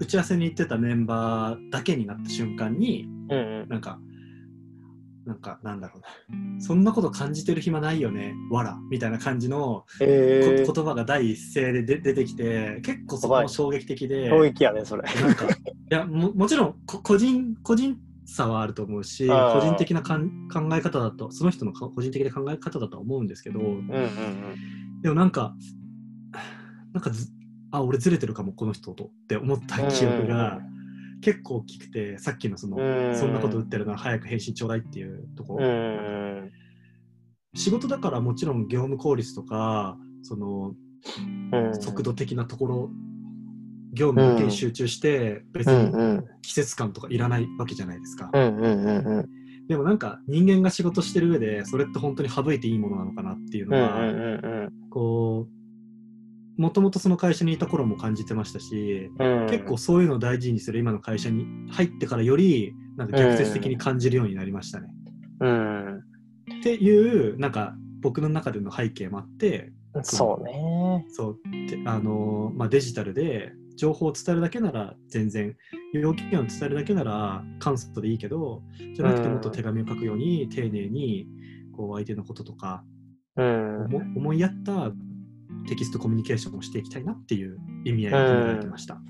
[0.00, 3.08] 打ち合わせに行ってたメンバーだけになった瞬間に
[3.68, 3.98] なんか
[5.24, 6.00] なんかなんだろう
[6.56, 6.60] な。
[6.60, 15.02] そんなこと感じてる暇ないよねわらみたいな感じの言葉が第一声で出出てきて結構そこも衝撃的で衝撃やね、それ。
[15.02, 15.48] なんかい
[15.90, 17.96] やももちろんこ個人個人
[18.32, 20.16] 差はあると思うし個人的な考
[20.74, 25.54] え方だとその人のか個人的な考え方だとは思うんですけどうんうんでもなんか
[26.92, 27.28] なんかず
[27.70, 30.60] あ俺ずれてるかもこの人とって思った記憶が
[31.22, 33.16] 結構大きくてさっきのその、うん。
[33.16, 35.58] そんなこと打ってるなら早く返信ちょうだいっていうとこ。
[35.58, 35.72] ろ、うん。
[35.72, 35.78] う
[36.46, 36.52] ん。
[37.54, 40.74] 仕事だからもちろん業務効率とかその
[41.52, 41.80] うん。
[41.80, 42.90] 速度的なところ、
[43.92, 46.22] 業務だけに集中して別に。
[46.42, 48.30] 季節感とかいらないわけじゃないですか。
[49.68, 59.46] でもなんか人間が仕事してる上でそれって本当に省いていいものなのかなっていうのは、こうもともとその会社にいた頃も感じてましたし、うん。
[59.48, 64.88] 結構そういうのを大事にする今の会社に入ってからよりなんか逆説的に感じるようになりましたね。
[65.40, 65.98] うん。
[65.98, 71.06] っていうなんか僕の中での背景もあってそうね。
[71.08, 71.36] そう
[71.68, 75.56] てあのーまあ、デジタルで情報を伝えるだけなら全然
[75.92, 78.62] 要件を伝えるだけなら簡素でいいけど
[78.94, 81.26] じゃなくてもっと手紙を書くように丁寧に
[81.76, 82.84] こう相手のこととか
[83.36, 83.84] うん。
[83.86, 84.90] 思思いやった
[85.68, 89.00] テキストコミュニケーションをしていきたいなっていう意味合いが込められてました。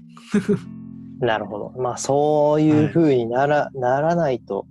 [1.20, 1.72] なるほど。
[1.81, 4.66] まあ、そういうふうになら,、ならないと、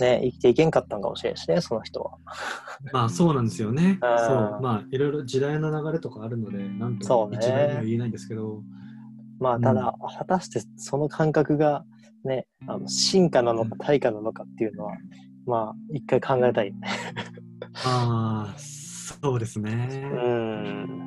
[0.00, 2.12] ね、生きていけんかったんかもしれんしね、その人は。
[2.92, 3.98] まあそうなんですよね。
[4.02, 8.62] うんそうまあいろいろ時代の流れとかあるのでなんと一概には言えないんですけど、
[9.38, 11.84] まあ、ただ、果たしてその感覚が、
[12.24, 14.92] ね、あの進化なのか対価なのかっていうのは、
[15.46, 16.72] まあ、一回考えたい。
[17.84, 19.88] ああそうですね。
[19.92, 21.04] うん。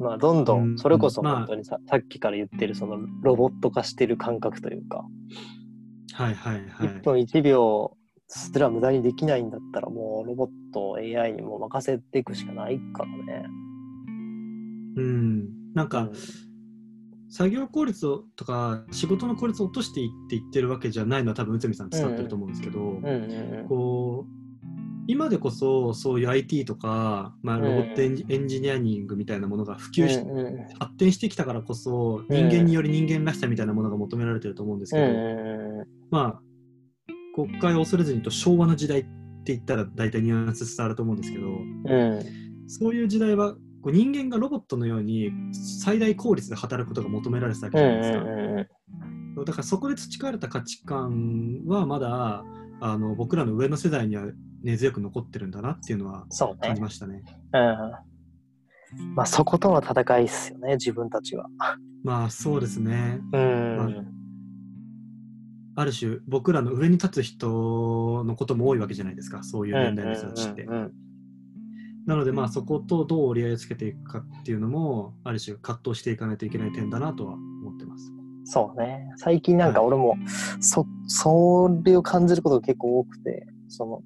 [0.00, 5.04] まあ、どんどうんん、それこそまあ本当にさ,、さっきから言ってる、そのロボット化してる感覚というか、
[6.12, 6.88] はいはいはい。
[6.88, 13.46] 1分1秒すら無駄にできないんだったら、もうロボット、AI にもう任せていくしかないからね。
[14.96, 16.12] うん、なんか、うん
[17.30, 22.78] 作業効率をとか仕事の効率を落としていって言ってるわけじゃないのは多分内海さん伝わってると思うんですけど、
[23.68, 24.40] こう
[25.06, 28.16] 今でこそそういう IT とか、まあ、ロボットエン
[28.48, 30.20] ジ,、ニアリングみたいなものが普及し、
[30.78, 36.40] 発展してきたからこそ人間により人間らしさみたいなものが求められてると思うんですけど、まあ
[37.34, 39.02] 国会を恐れずにと昭和の時代っ
[39.44, 42.68] て言ったら大体ニュアンス伝わると思うんですけどうん。
[42.68, 48.18] そういう時代はこう人間がロボットのように最大効率で働くことが求められてたわけうじゃないですか。
[48.24, 48.80] んうん
[49.44, 52.44] だからそこで培われた価値観はまだ
[52.80, 54.24] あの僕らの上の世代には
[54.62, 56.26] 根強く残ってるんだなっていうのは
[56.60, 56.80] 感じ。
[56.80, 57.22] ましたね。
[57.52, 59.14] うん。
[59.14, 61.46] まあそことの戦いっすよね、自分たちは。
[62.02, 63.20] まあそうですね。
[63.32, 64.06] うん。
[65.76, 70.64] ある種僕らの上に立つ人のことも多いわけじゃないですかそういう年代の人たちって。
[70.64, 70.92] うんうん
[72.06, 78.12] なのでまあそことどう折り合いをつけていくかっていうのもある種葛藤していかないといけない点だなとは思ってます。
[78.44, 79.08] そうね。
[79.16, 80.16] 最近なんか俺も、
[80.60, 84.02] そ、それを感じることが結構多くて、その、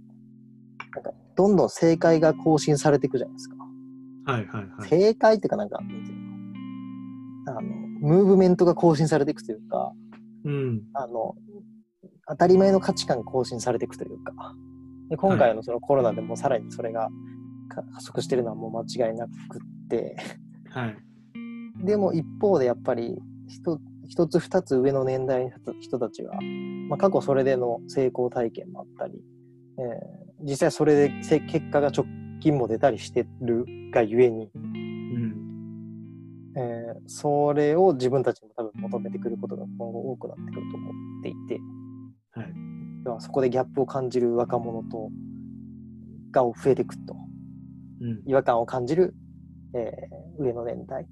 [0.95, 3.57] なんか、どんどん正解が更新されていくじゃないですか。
[4.27, 4.89] はいはいはい。
[4.89, 5.79] 正解っていうかなんか、
[7.47, 9.93] あの、ムーブメントが更新されていくというか、
[10.45, 10.83] うん。
[10.93, 11.37] あの、
[12.29, 14.55] 当たり前の価値観が更新されていくというか、
[15.09, 17.11] で今回のそのコロナでもさらにそれがか
[17.83, 20.17] 加速してるのはもう間違いなくって、
[20.71, 20.97] はい。
[21.85, 26.39] でも一方でやっぱり一一つ二つ上の年代の人たちは、
[26.89, 29.15] まあ、過去それでの成功体験もあったり、
[29.79, 32.05] えー実際それでせ結果が直
[32.41, 35.35] 近も出たりしてるがゆえに、うん。
[36.57, 41.61] えーそれを自分たちも多分求めてくることが今後多くなってくると思っていて、
[42.33, 42.53] はい。
[43.05, 45.11] ではそこでギャップを感じる若者と
[46.31, 47.24] が増えていくとうん。
[48.27, 49.15] 違和感を感じる、
[49.75, 51.07] えー上の年代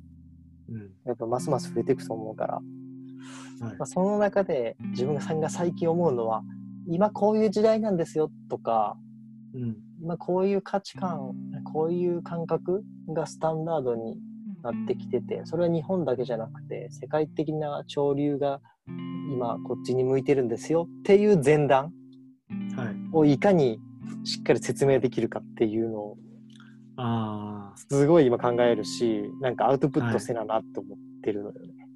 [0.68, 0.90] うん。
[1.06, 6.42] やっぱますます増えていくと思うから、はいまあ、その中で自分が最近思うのは
[6.88, 8.96] 今こういう時代なんですよとか
[9.54, 9.76] うん。
[10.02, 11.32] 今こういう価値観
[11.72, 14.18] こういう感覚がスタンダードに
[14.64, 18.60] なってきててそれは日本だけじゃなくて世界的な潮流が
[19.32, 21.92] 今こっちに向いてるんですよっていう前段
[22.76, 22.96] はい。
[23.12, 23.78] をいかに
[24.24, 26.16] しっかり説明できるかっていうのを
[26.96, 27.76] ああ。
[27.76, 31.88] すごい今考えるしなんかアウトプットせななって思っってるのよね。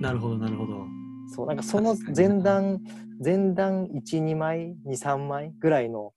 [0.00, 0.86] なるほど、なるほど。
[1.34, 2.80] そう、なんかその前段、
[3.24, 6.12] 前段1、2枚、2、3枚ぐらいの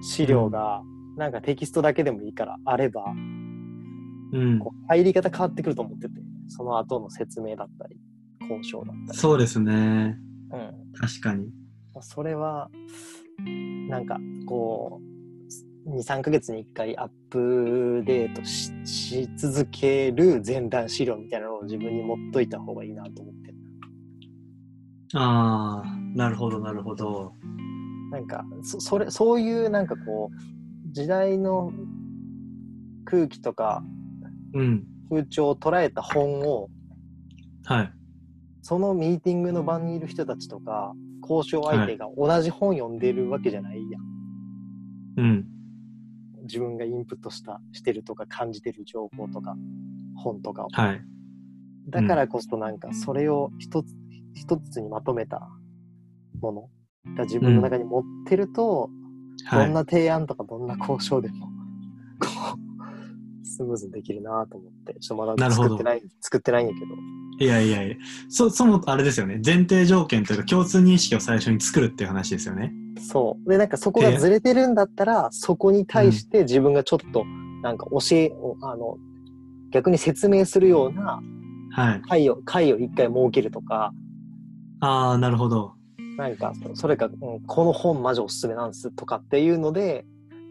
[0.00, 0.82] 資料が、
[1.16, 3.04] なんかテキストだけでもいいからあれば、
[4.32, 4.58] うん。
[4.60, 6.14] こう入り方変わってくると思ってて、
[6.48, 7.96] その後の説明だったり、
[8.40, 9.18] 交渉だったり。
[9.18, 10.16] そうですね。
[10.52, 10.92] うん。
[10.94, 11.50] 確かに。
[12.00, 12.70] それは、
[13.88, 15.11] なんかこう、
[15.86, 23.56] 2、3ヶ月に1回アップデートしし続ける前段資料みたいなのを自分に持っといた方がいいなと思ってる。
[25.14, 27.32] ああ、なるほど、なるほど。
[28.10, 31.72] なんかそそれそういうなんかこう時代の
[33.04, 33.82] 空気とか
[34.54, 34.84] うん。
[35.10, 36.68] 風潮を捉えた本を
[37.64, 37.92] はい。
[38.62, 40.92] そのミーティングの場にいる人たちとか
[41.22, 44.02] 交渉相手が同じ本読んでるわけじゃないやん、
[45.16, 45.46] うん。
[46.52, 49.56] 自分がインプットしたしてるとか感じてる情報とか
[50.14, 51.02] 本とかをはい。
[51.88, 53.94] だからこそなんかそれを一つ
[54.34, 55.48] 一つにまとめた
[56.40, 58.90] ものが自分の中に持ってると、
[59.46, 59.66] はい。
[59.66, 61.46] どんな提案とかどんな交渉でも
[62.20, 62.26] こ
[63.42, 66.86] うスムーズにできるなと思ってちょっとまだ作ってない作ってないんやけど
[67.38, 67.96] いやいやいや、
[68.28, 69.40] そ、その、あれですよね。
[69.44, 72.72] 前提条件というか、共通認識を最初に作るっていう話ですよね。
[73.02, 77.24] そうでなんかそこがずれてるんだったらそこに対して自分がちょっと
[77.62, 78.96] なんか教えをあの
[79.70, 81.20] 逆に説明するような
[81.74, 82.02] はい。
[82.02, 83.92] 会を会を一回設けるとか
[84.80, 85.74] ああ、なるほど。
[86.18, 90.04] なんかそれか、うん、この本マジおすすめなんですとかっていうので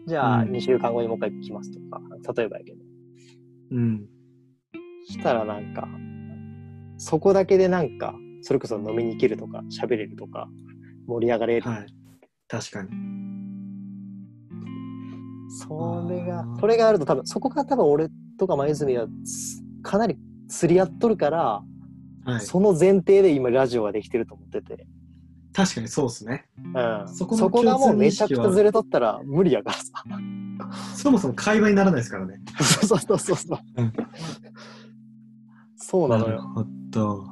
[0.06, 2.00] じゃあうん2週間後にもう一回来ますとか、
[2.34, 2.78] 例えばやけど
[3.72, 4.06] うん。
[5.08, 5.88] したらなんか、
[6.98, 10.48] そこだけでなんか、それこそ飲みに行けるとか、喋れるとか、
[11.06, 11.68] 盛り上がれる。
[11.68, 11.86] はい。
[12.52, 12.90] 確かに。
[15.48, 20.18] それがそれがあると多分、そこが多分俺とか前泉はつかなり
[20.50, 21.62] 釣り合っとるから、
[22.26, 22.40] はい。
[22.42, 24.86] その前提で今ラジオができてると思ってて、
[25.54, 26.44] 確かにそうですね。
[26.74, 29.84] うん、そこのそこがもうめちゃくちゃずれとったら無理やからさ。
[30.94, 32.38] そもそも会話にならないですからね。
[32.60, 33.58] そうそうそうそう。
[33.78, 33.92] うん
[35.76, 36.36] そうなのよ。
[36.36, 37.26] るほど。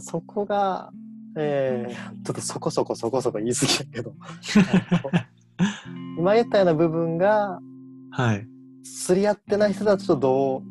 [0.00, 0.90] そこが、
[1.36, 1.94] えー、
[2.24, 4.14] ちょっとそこそこそこそこ言い過ぎだけど、
[6.18, 7.60] 今言ったような部分が、
[8.10, 8.46] はい。
[8.84, 10.62] 釣り合ってない人たちとどう、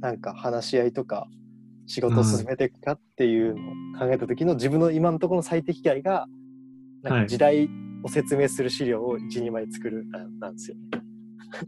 [0.00, 1.26] なんか話し合いとか、
[1.86, 6.26] 仕事を進めていくかっていうのを考えた時の自分の今のところの最適解が、
[7.02, 7.68] なんはいか時代
[8.04, 10.82] を説明する資料を1、2枚作るななんですよね。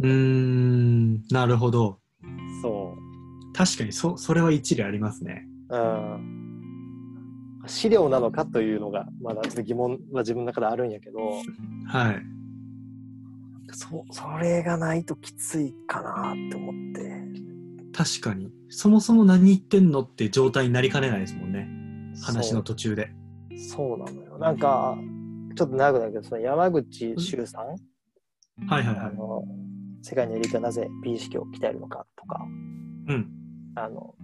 [0.01, 1.99] うーん、なるほど。
[2.63, 2.95] そ
[3.53, 5.47] 確かにそ、それは一理ありますね。
[5.71, 5.77] う。
[5.77, 6.44] うん。
[7.67, 11.19] 資料なのかというのが、まだちょっと疑問は自分の中であるんやけど、
[11.87, 12.23] はい。
[13.73, 17.15] そそれがないときついかなって思って。
[17.93, 18.53] 確かに。
[18.69, 21.69] そもそも何言ってんのって状態になりかねないですもんね。
[22.23, 23.11] 話の途中で。
[23.57, 24.39] そうなのよ。
[24.39, 24.97] なんか、
[25.57, 27.67] ちょっと長くなるけど、その山口周さん、
[28.67, 29.13] はいはいはい。
[30.03, 32.45] 世界のエリートはなぜ美意識を鍛えるのかとか、
[33.09, 33.31] うん。
[33.77, 34.15] あの、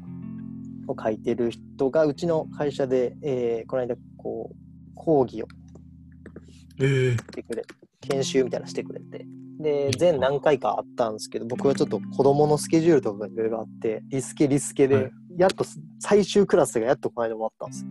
[0.90, 5.46] を書いてる人が、うちの会社で、えーこの間、こう、講義を
[6.81, 7.62] ええしてくれ、
[8.00, 9.26] 研修みたいなのしてくれて、
[9.61, 15.64] で、全何回かあったんですけど、僕はちょっと子供のスケジュールとかがいろいろあって、リスケリスケで、はいやっと
[16.00, 17.90] 最終クラスがやっとこの間終わったんですよ。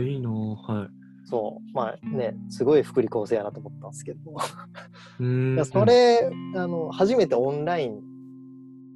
[0.00, 0.88] ええいいなぁはい。
[1.26, 1.72] そう。
[1.72, 5.64] まあね、すごい福利厚生やなと思ったんですけど。
[5.64, 8.00] それ、あの、初めてオンライン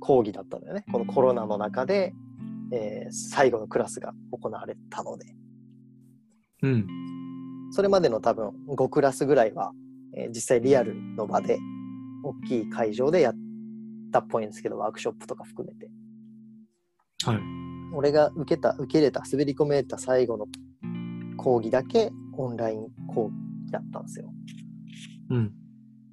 [0.00, 0.84] 講義だったんだよね。
[0.90, 2.12] このコロナの中で、
[2.72, 5.26] えー最後のクラスが行われたので。
[6.62, 6.86] うん。
[7.70, 9.72] それまでの多分5クラスぐらいは、
[10.16, 11.58] えー実際リアルの場で、
[12.22, 13.34] 大きい会場でやっ
[14.12, 15.90] たっぽいんですけど、ワークショップとか含めて。
[17.24, 17.38] はい。
[17.94, 20.46] 俺が受けた、受け入れた、滑り込めた最後の
[21.36, 23.30] 講義だけオンライン講
[23.64, 24.32] 義だったんですよ。
[25.30, 25.52] うん。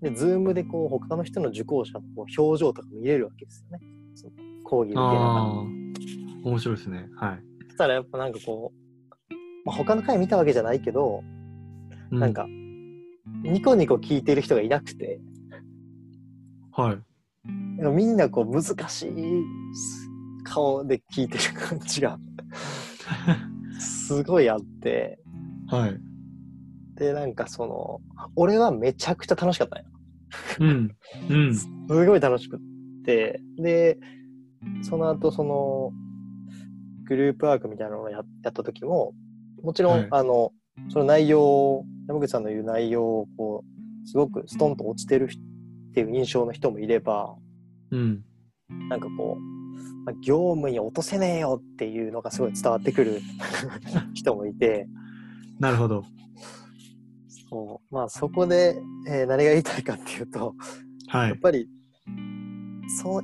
[0.01, 3.85] で、ズームでこう他の人の受講者のこう表情とか見れるわけですよね。
[4.15, 4.33] その
[4.63, 5.82] 講義受けながら。
[6.43, 7.07] 面白いですね。
[7.15, 7.43] はい。
[7.67, 9.33] そしたらやっぱなんかこう、
[9.65, 11.23] まあ、他の回見たわけじゃないけど、
[12.11, 12.33] うなん。
[12.33, 12.45] か、
[13.43, 15.19] ニコニコ聞いてる人がいなくて、
[16.71, 16.97] はい。
[17.45, 19.13] みんなこう難しい
[20.43, 22.17] 顔で聞いてる感じが
[23.79, 25.19] すごいあって、
[25.67, 25.99] はい。
[26.95, 28.01] で、なんかその、
[28.35, 29.85] 俺はめちゃくちゃ楽しかったんや。
[30.59, 30.95] うん。
[31.29, 31.55] うん。
[31.55, 32.59] すごい楽しくっ
[33.05, 33.97] て、で、
[34.81, 35.91] その後その、
[37.05, 39.13] グループワークみたいなのをややった時も、
[39.61, 40.51] もちろん、はいあの、
[40.89, 43.63] その内容を、山口さんの言う内容を、こ
[44.03, 47.35] う、すごくストンと落ちてるっていう印象の人もいれば、
[47.91, 48.23] うん。
[48.89, 49.41] なんかこう、
[50.05, 53.21] まあ、業務に落とせねえよっていうのがすごい伝わってくる
[54.13, 54.87] 人もいて、
[55.59, 56.03] なるほど。
[57.49, 60.55] そうまあ、そこで、えー何が言いたいかっていうと、
[61.07, 61.29] はい。
[61.29, 61.69] やっぱり
[63.01, 63.23] そう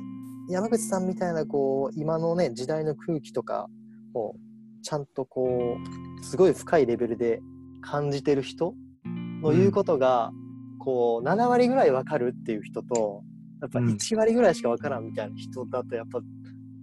[0.50, 3.68] 山口さんみたいなこう今のね時代の空気とか
[4.14, 4.34] を
[4.82, 5.78] ちゃんとこ
[6.20, 7.40] うすごい深いレベルで
[7.82, 8.74] 感じてる人
[9.42, 10.32] の言うことが、
[10.78, 13.22] こう7割ぐらい分かるっていう人と
[13.62, 16.20] やっぱうん1割ぐらいしか分からんみたいな人だとやっぱ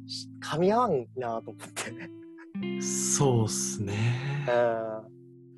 [0.08, 1.56] し噛み合わんなと思っ
[2.80, 4.48] て、そうっすね。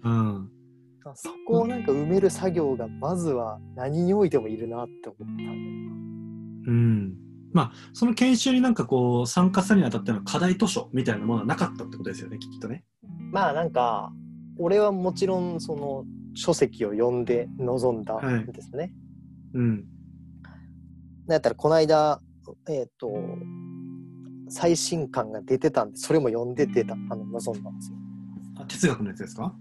[0.04, 0.50] うんうん。
[1.16, 5.18] そこをなんか埋める作業がまずは何においてもいるなって思っ
[6.66, 7.29] たうん。
[7.52, 12.84] まあ、その研修になんかこう、参加するにあたっての課題図書みたいなものはなかったってことですよね、きっとね。
[13.32, 14.12] まあなんか
[14.58, 18.92] 俺はもちろんその書籍を読んで臨んだんですね。
[19.54, 19.86] うん。
[21.28, 22.20] なんやったらこの間
[22.68, 23.12] えっ、と
[24.50, 27.98] 最新刊が出てたんでそれも読んで出たあの臨んだんですよ。
[28.58, 29.54] あ哲学のやつですか？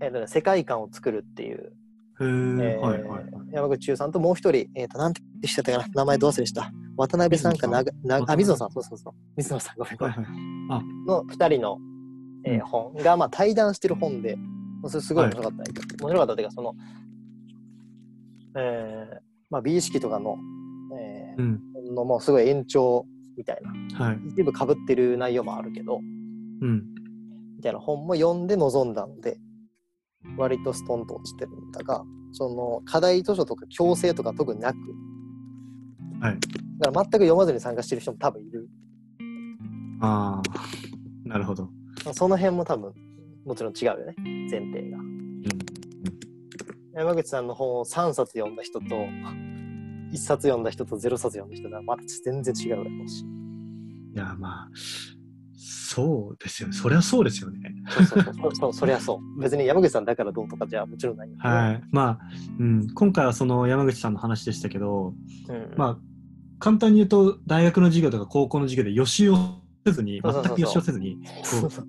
[0.00, 3.24] えーとね世界観を作るっていう、へえ、えーはいはい。
[3.52, 6.70] 山口中さんともう一人、えー、となんてしてたかな名前ど忘れした
[7.06, 8.70] 渡辺さんかななあ水野さん。
[8.70, 9.14] そうそうそう。
[9.36, 9.96] 水野さんごめん。
[9.96, 10.26] ごめんはい
[10.70, 11.06] はい。
[11.06, 11.78] の2人の、
[12.44, 12.60] えーうん。
[12.60, 16.74] 本が、まあ、対談してる本で、まあそれすごい面白かった、面白かったというかその、
[18.56, 19.18] えー
[19.50, 20.36] まあ、美意識とかの,、
[20.98, 21.60] えうん。
[21.90, 24.04] ーのもうすごい延長みたいな。
[24.06, 24.20] はい。
[24.28, 25.98] 一部かぶってる内容もあるけど
[26.60, 26.84] うん。
[27.56, 29.38] みたいな本も読んで臨んだので
[30.36, 34.78] 割とストンと落ちてるんだがその課題図書とか強制とか特になく
[36.22, 36.38] はい。
[36.78, 38.68] だから全く読まずに参加してる人も多分いる
[40.00, 41.64] ああ、なるほど。
[42.04, 42.92] まあその辺も多分
[43.44, 44.14] もちろん違うよね
[44.48, 44.98] 前提が。
[44.98, 45.48] うん。
[46.94, 53.24] 山口さんの本を3冊読んだ人と1冊読んだ人と0冊読んだ人ではまた全然違うやろうし
[54.14, 54.68] いや、まあ、
[55.56, 56.74] そうですよね。
[56.74, 57.58] そりゃそうですよね。
[57.90, 61.82] そうそうそうそりゃそう別に山口さんだからどうとかじゃもちろんないんだけど、はい。
[61.90, 62.18] まあ、
[62.58, 62.90] うん。
[62.94, 65.14] 今回はその山口さんの話でしたけど、
[65.48, 65.98] うんまあ、
[66.62, 69.36] 簡単に言うと、大学の授業とか高校の授業で予習を
[69.84, 71.16] せずに、全く予習をせずに、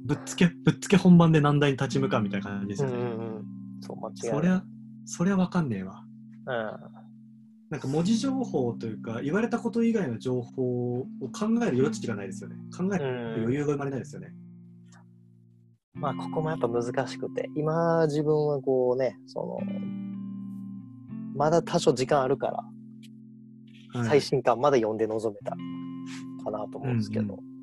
[0.04, 3.04] ぶっつけ、ぶっつけ本番で難題に立ち向かうみたいな感じですうんよね。
[3.04, 3.46] うんうん
[3.82, 4.64] そう間違いそりゃ、
[5.06, 6.04] そりゃわかんねえわ。
[6.48, 7.04] うん
[7.70, 12.56] なんか文字情報というか、言われたこと以外の情報を考える余地がないですよね。
[12.76, 14.34] 考えるうん余裕が生まれないですよね。
[15.94, 19.60] まあここもやっぱ難しくて今自分はこうねその
[21.36, 22.73] まだ多少時間あるからはい
[23.94, 25.56] 最新刊まで読んで臨めた
[26.44, 27.54] かなと思うんですけど、うん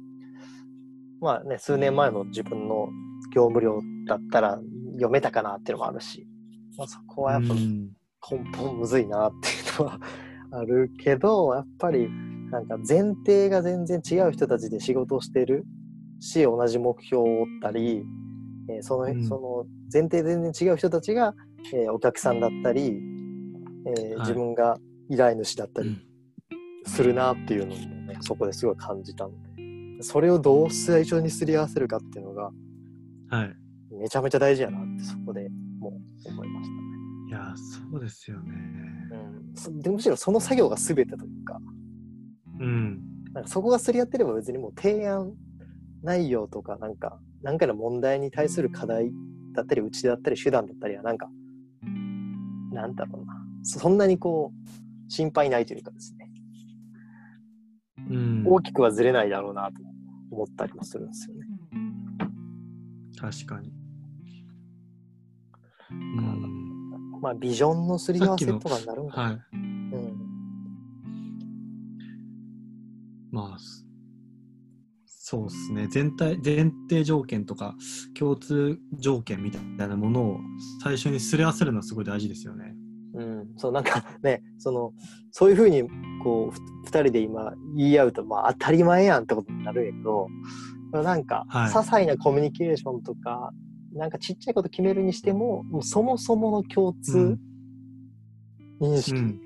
[1.20, 2.88] まあね数年前の自分の
[3.34, 4.58] 業務量だったら
[4.92, 6.26] 読めたかなっていうのもあるし、
[6.78, 7.90] まあ、そこはやっぱうん
[8.30, 10.00] 根本むずいなっていうのは
[10.52, 12.08] あるけどやっぱり
[12.50, 15.64] なんか前提が全然違う人たちで仕事をしてる
[16.20, 18.02] し同じ目標を追ったり、
[18.68, 19.24] えーそのうん。
[19.24, 21.34] その前提全然違う人たちが、
[21.74, 22.98] えーお客さんだったり、
[23.86, 24.20] えーはい。
[24.20, 24.78] 自分が
[25.08, 26.02] 依頼主だったりうん
[26.86, 32.50] するなっていうのもねそこですごい感じたのでそれをどう最初にすり合わせるかっていうのが
[33.30, 33.56] はい。
[33.92, 35.90] めちゃめちゃ大事やなってそこでも
[36.24, 36.80] う思いましたね。
[37.28, 38.52] いや、そうですよね。
[39.12, 41.58] うんそでむしろその作業が全てというか
[42.60, 43.00] うん。
[43.32, 45.32] なんかそこがすり合ってれば別にもう提案
[46.02, 49.12] 内容とかなんか何かの問題に対する課題
[49.52, 51.28] だったりうちだったり手段だったりはなんか
[52.72, 56.29] なんだろうなそんなにこう心配ないというかですねうん、
[58.44, 59.74] 大きくはずれないだろうなと
[60.30, 61.46] 思ったりもするんですよね。
[63.18, 63.72] 確かに。
[65.90, 67.20] うん。
[67.20, 69.22] まあビジョンのすり合わせとかになるんかな。
[69.22, 69.40] はい。
[69.52, 70.30] うん
[73.32, 73.86] まあ、す
[75.06, 75.86] そうですね。
[75.86, 77.76] 全体、前提条件とか、
[78.18, 80.40] 共通条件みたいなものを
[80.82, 82.74] 最初にすり合わせるのはすごい大事ですよね。
[83.68, 84.92] うん、そうなんか ねその
[85.30, 85.88] そういうふうに
[86.22, 90.26] こうふ2人で今言い合うと、まあ、当たり前やんってことになるんやけど
[90.92, 93.52] なんか、はい些細なコミュニケーションとか
[93.92, 97.40] なんかちっちゃいこと決めるにしてももうそもそもの共通うん
[98.80, 99.40] 認識、うん。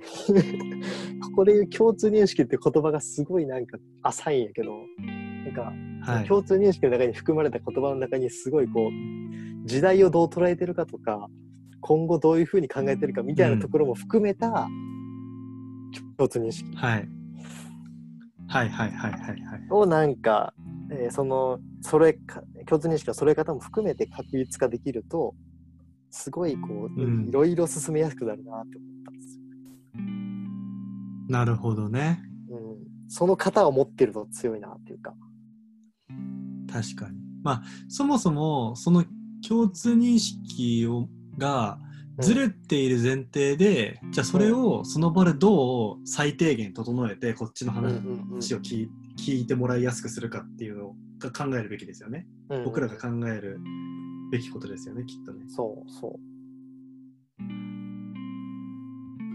[1.21, 4.73] ここで言う共通認識って言葉がすごいなんか浅いんやけど
[5.45, 5.73] なんか
[6.13, 6.27] はい。
[6.27, 11.29] 共通認識の中に含まれた言葉の中にすごいこう時代をどう捉えてるかとか
[11.87, 14.67] 今後どういうふうに考えてるかみたいなところも含めた
[16.17, 17.09] 共通認識はい。
[18.49, 19.39] はいはいはいはいはい。
[19.69, 20.55] をなんか、
[20.91, 25.35] えーそのそれか共通認識のそれ方も含めて確立化できると
[26.11, 29.43] すごいこう、うんいろいろ進めやすくなるなって思ったんですよ。
[31.29, 32.23] なるほどね。
[32.49, 35.13] うんその型を持ってると強いなっていうか。
[36.73, 37.19] 確かに。
[37.43, 39.05] まあ、そもそも、その
[39.47, 41.09] 共通認識を
[41.39, 41.79] が
[42.19, 48.89] ずれている前提で、じゃあそれをその場でどう最低限整えて、こっちのうんうん話を聞
[49.27, 52.27] いてもらいやすくするかっていうのをが考えるべきですよね。
[52.49, 53.61] うんうん僕らが考える
[54.31, 55.45] べきことですよね、きっとね。
[55.49, 56.13] そうそう。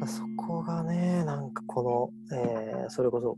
[0.07, 3.37] そこがね、なんかこの、えーそれこそ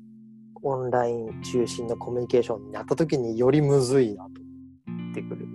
[0.63, 4.29] オンライン中心のコミュニケーションになった時によりむずいなと
[4.87, 5.47] 思ってくる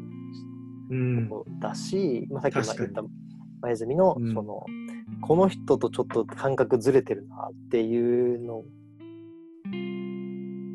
[0.91, 1.29] うん。
[1.29, 3.03] とこだし、まあ、さっき言った
[3.61, 4.65] 前泉の、うんその
[5.23, 8.65] この人とちょっと感覚ずれてるなっていうの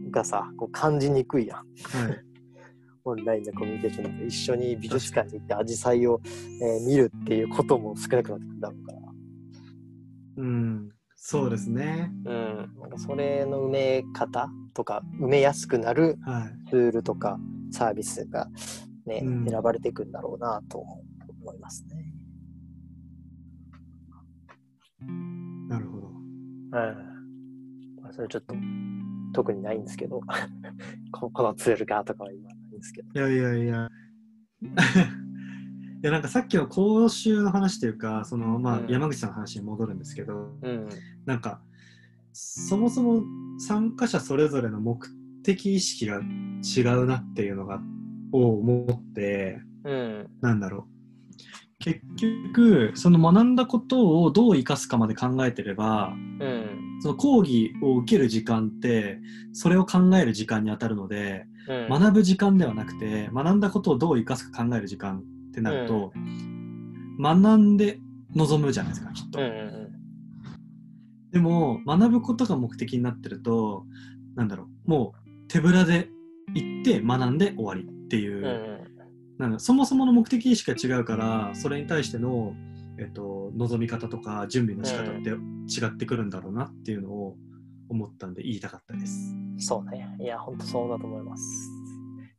[0.09, 1.57] がさこう感じにくいやん。
[1.57, 1.65] はい。
[3.03, 6.21] オンラインのコミュニケーションなんか一緒に美術館に行ってアジサイを、
[6.61, 8.99] えー見るっていうことも少なくなってくるだろうから。
[10.37, 10.89] うん。
[11.15, 12.11] そうですね。
[12.25, 16.69] うん、なんかそれの埋め方とか埋めやすくなるはい。
[16.69, 17.39] ツールとか
[17.71, 18.47] サービスが、
[19.05, 22.13] ねうん選ばれていくんだろうなと思いますね。
[25.67, 26.07] なるほど。
[26.07, 26.71] うん
[28.01, 28.55] まあ、それちょっと
[29.33, 30.21] 特にないんですけど
[31.11, 33.07] ここのツールがとかは今ないんですけど。
[33.13, 33.89] いやいやいや。
[36.03, 40.89] いやなんかさっきの講習の話というかその、まあうん山口さんの話に戻るんですけど、うん
[41.25, 41.61] なんか
[42.33, 43.23] そもそも
[43.59, 44.97] 参加者それぞれの目
[45.43, 47.81] 的意識が違うなっていうのが
[48.31, 50.27] を思ってうん。
[50.41, 50.91] なんだろう。
[51.79, 56.99] 結局その学んだことをどう生かすかまで考えてればうん。
[57.01, 59.19] その講義を受ける時間って
[59.53, 61.89] それを考える時間に当たるのでうん。
[61.89, 66.13] 学ぶ時間ではなくて学んだことをどう生かすか考える時間ってなると、
[67.19, 67.99] 学んで
[68.33, 69.39] 臨むじゃないですかきっと。
[69.39, 70.01] うんうん。
[71.31, 73.85] でも学ぶことが目的になってると
[74.35, 76.09] なんだろうもう手ぶらで
[76.53, 78.91] 行って学んで終わりっていう、うんうん
[79.37, 82.53] なんだそもそもの目的意識が違うからそれに対しての、
[82.99, 87.37] えっと、望み方とか準備の仕方って違ってくるんだろうなっていうのを
[87.89, 89.33] 思ったんで言いたかったです。
[89.57, 90.15] そうね。
[90.19, 91.43] いや、本当そうだと思います。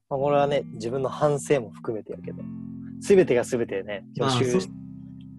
[0.08, 2.40] まあ、これはね、自分の反省も含めてやけど、
[3.00, 4.68] すべてがすべてね、予まあ習そ、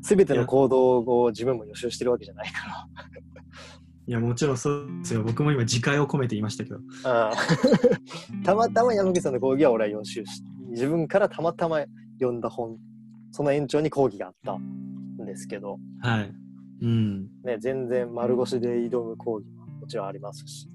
[0.01, 2.89] すべての行動を自分も予習してるわけじゃないか
[4.05, 5.23] いやもちろんそうですよ。
[5.23, 6.79] 僕も今自戒を込めて言いましたけど。
[7.05, 7.31] ら。
[7.31, 7.33] う
[8.35, 11.79] んたまたま山口さんの講義は俺は予習し、自分からたまたま
[12.19, 12.77] 読んだ本、
[13.31, 16.33] その延長に講義があったんですけど、はい。
[16.81, 17.29] うん。
[17.45, 20.69] ね、全然丸腰で挑む講義はもちろんありますし。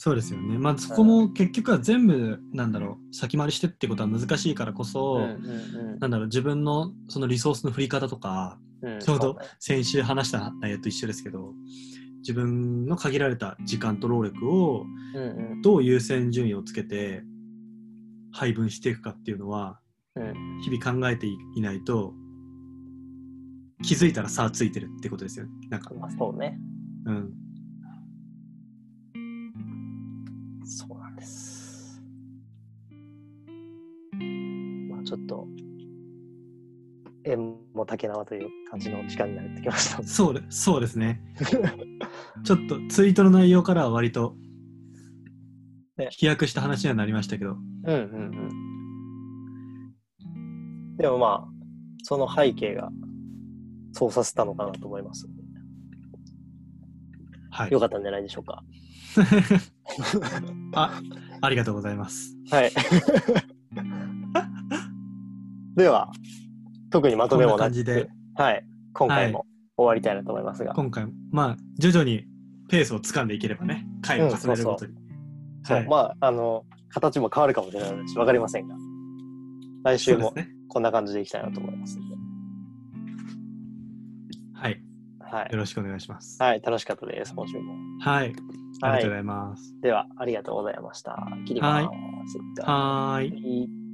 [0.00, 0.56] そうですよね。
[0.58, 8.60] まあそこも結局は全部なんだろう先回りしてってことは難しいからこそ、うんうんなんだろう自分のそのリソースの振り方とか
[9.00, 11.52] ちょうど先週話した内容と一緒ですけど
[12.18, 14.86] 自分の限られた時間と労力を
[15.64, 17.24] どう優先順位をつけて
[18.30, 19.80] 配分していくかっていうのは
[20.14, 20.60] うん。
[20.62, 22.12] 日々考えていないと
[23.82, 25.52] 気づいたら差ついてるってことですよね。
[25.70, 25.92] なんか。
[25.94, 26.58] まあ、そうね。
[27.06, 27.47] うん
[35.08, 35.46] ちょっと、
[37.24, 40.02] 縁も竹縄という感じの時間になってきました。
[40.02, 41.22] そうでそうですね
[42.44, 44.36] ちょっとツイートの内容からは割と
[45.96, 47.94] ね飛躍した話にはなりましたけど、うんうん
[50.22, 50.96] うん。
[50.98, 51.48] でもまあ、
[52.02, 52.90] その背景が
[53.92, 55.26] そうさせたのかなと思います。
[57.50, 58.62] はいよかったんじゃないでしょうか。
[60.74, 61.00] あ
[61.40, 62.72] ありがとうございますはい。
[65.78, 66.10] では、
[66.90, 68.08] 特にまとめもななくで。
[68.34, 68.66] はい。
[68.94, 70.74] 今回も終わりたいなと思いますが。
[70.74, 72.24] 今回まあ徐々に
[72.68, 73.86] ペースをつかんでいければね。
[74.02, 74.94] 回を重ねるごとに、
[75.62, 75.86] そう、はい。
[75.86, 78.74] まあ、あの、形も変わるかもしれないし、わかりませんが、
[79.84, 80.34] 来週も
[80.68, 82.14] こんな感じでいきたいなと思いますので。
[84.54, 84.82] はい。
[85.20, 85.52] はい。
[85.52, 85.58] よ。
[85.58, 86.42] ろしくお願いします。
[86.42, 87.72] はい、楽しかったです、今週も。
[88.00, 88.26] はい。
[88.26, 89.02] ありがとうごはい。
[89.10, 89.80] ざいます。
[89.80, 91.16] では、ありがとうございました。
[91.46, 91.88] 切りま
[92.26, 92.62] す。
[92.62, 93.30] はーい。
[93.30, 93.87] はい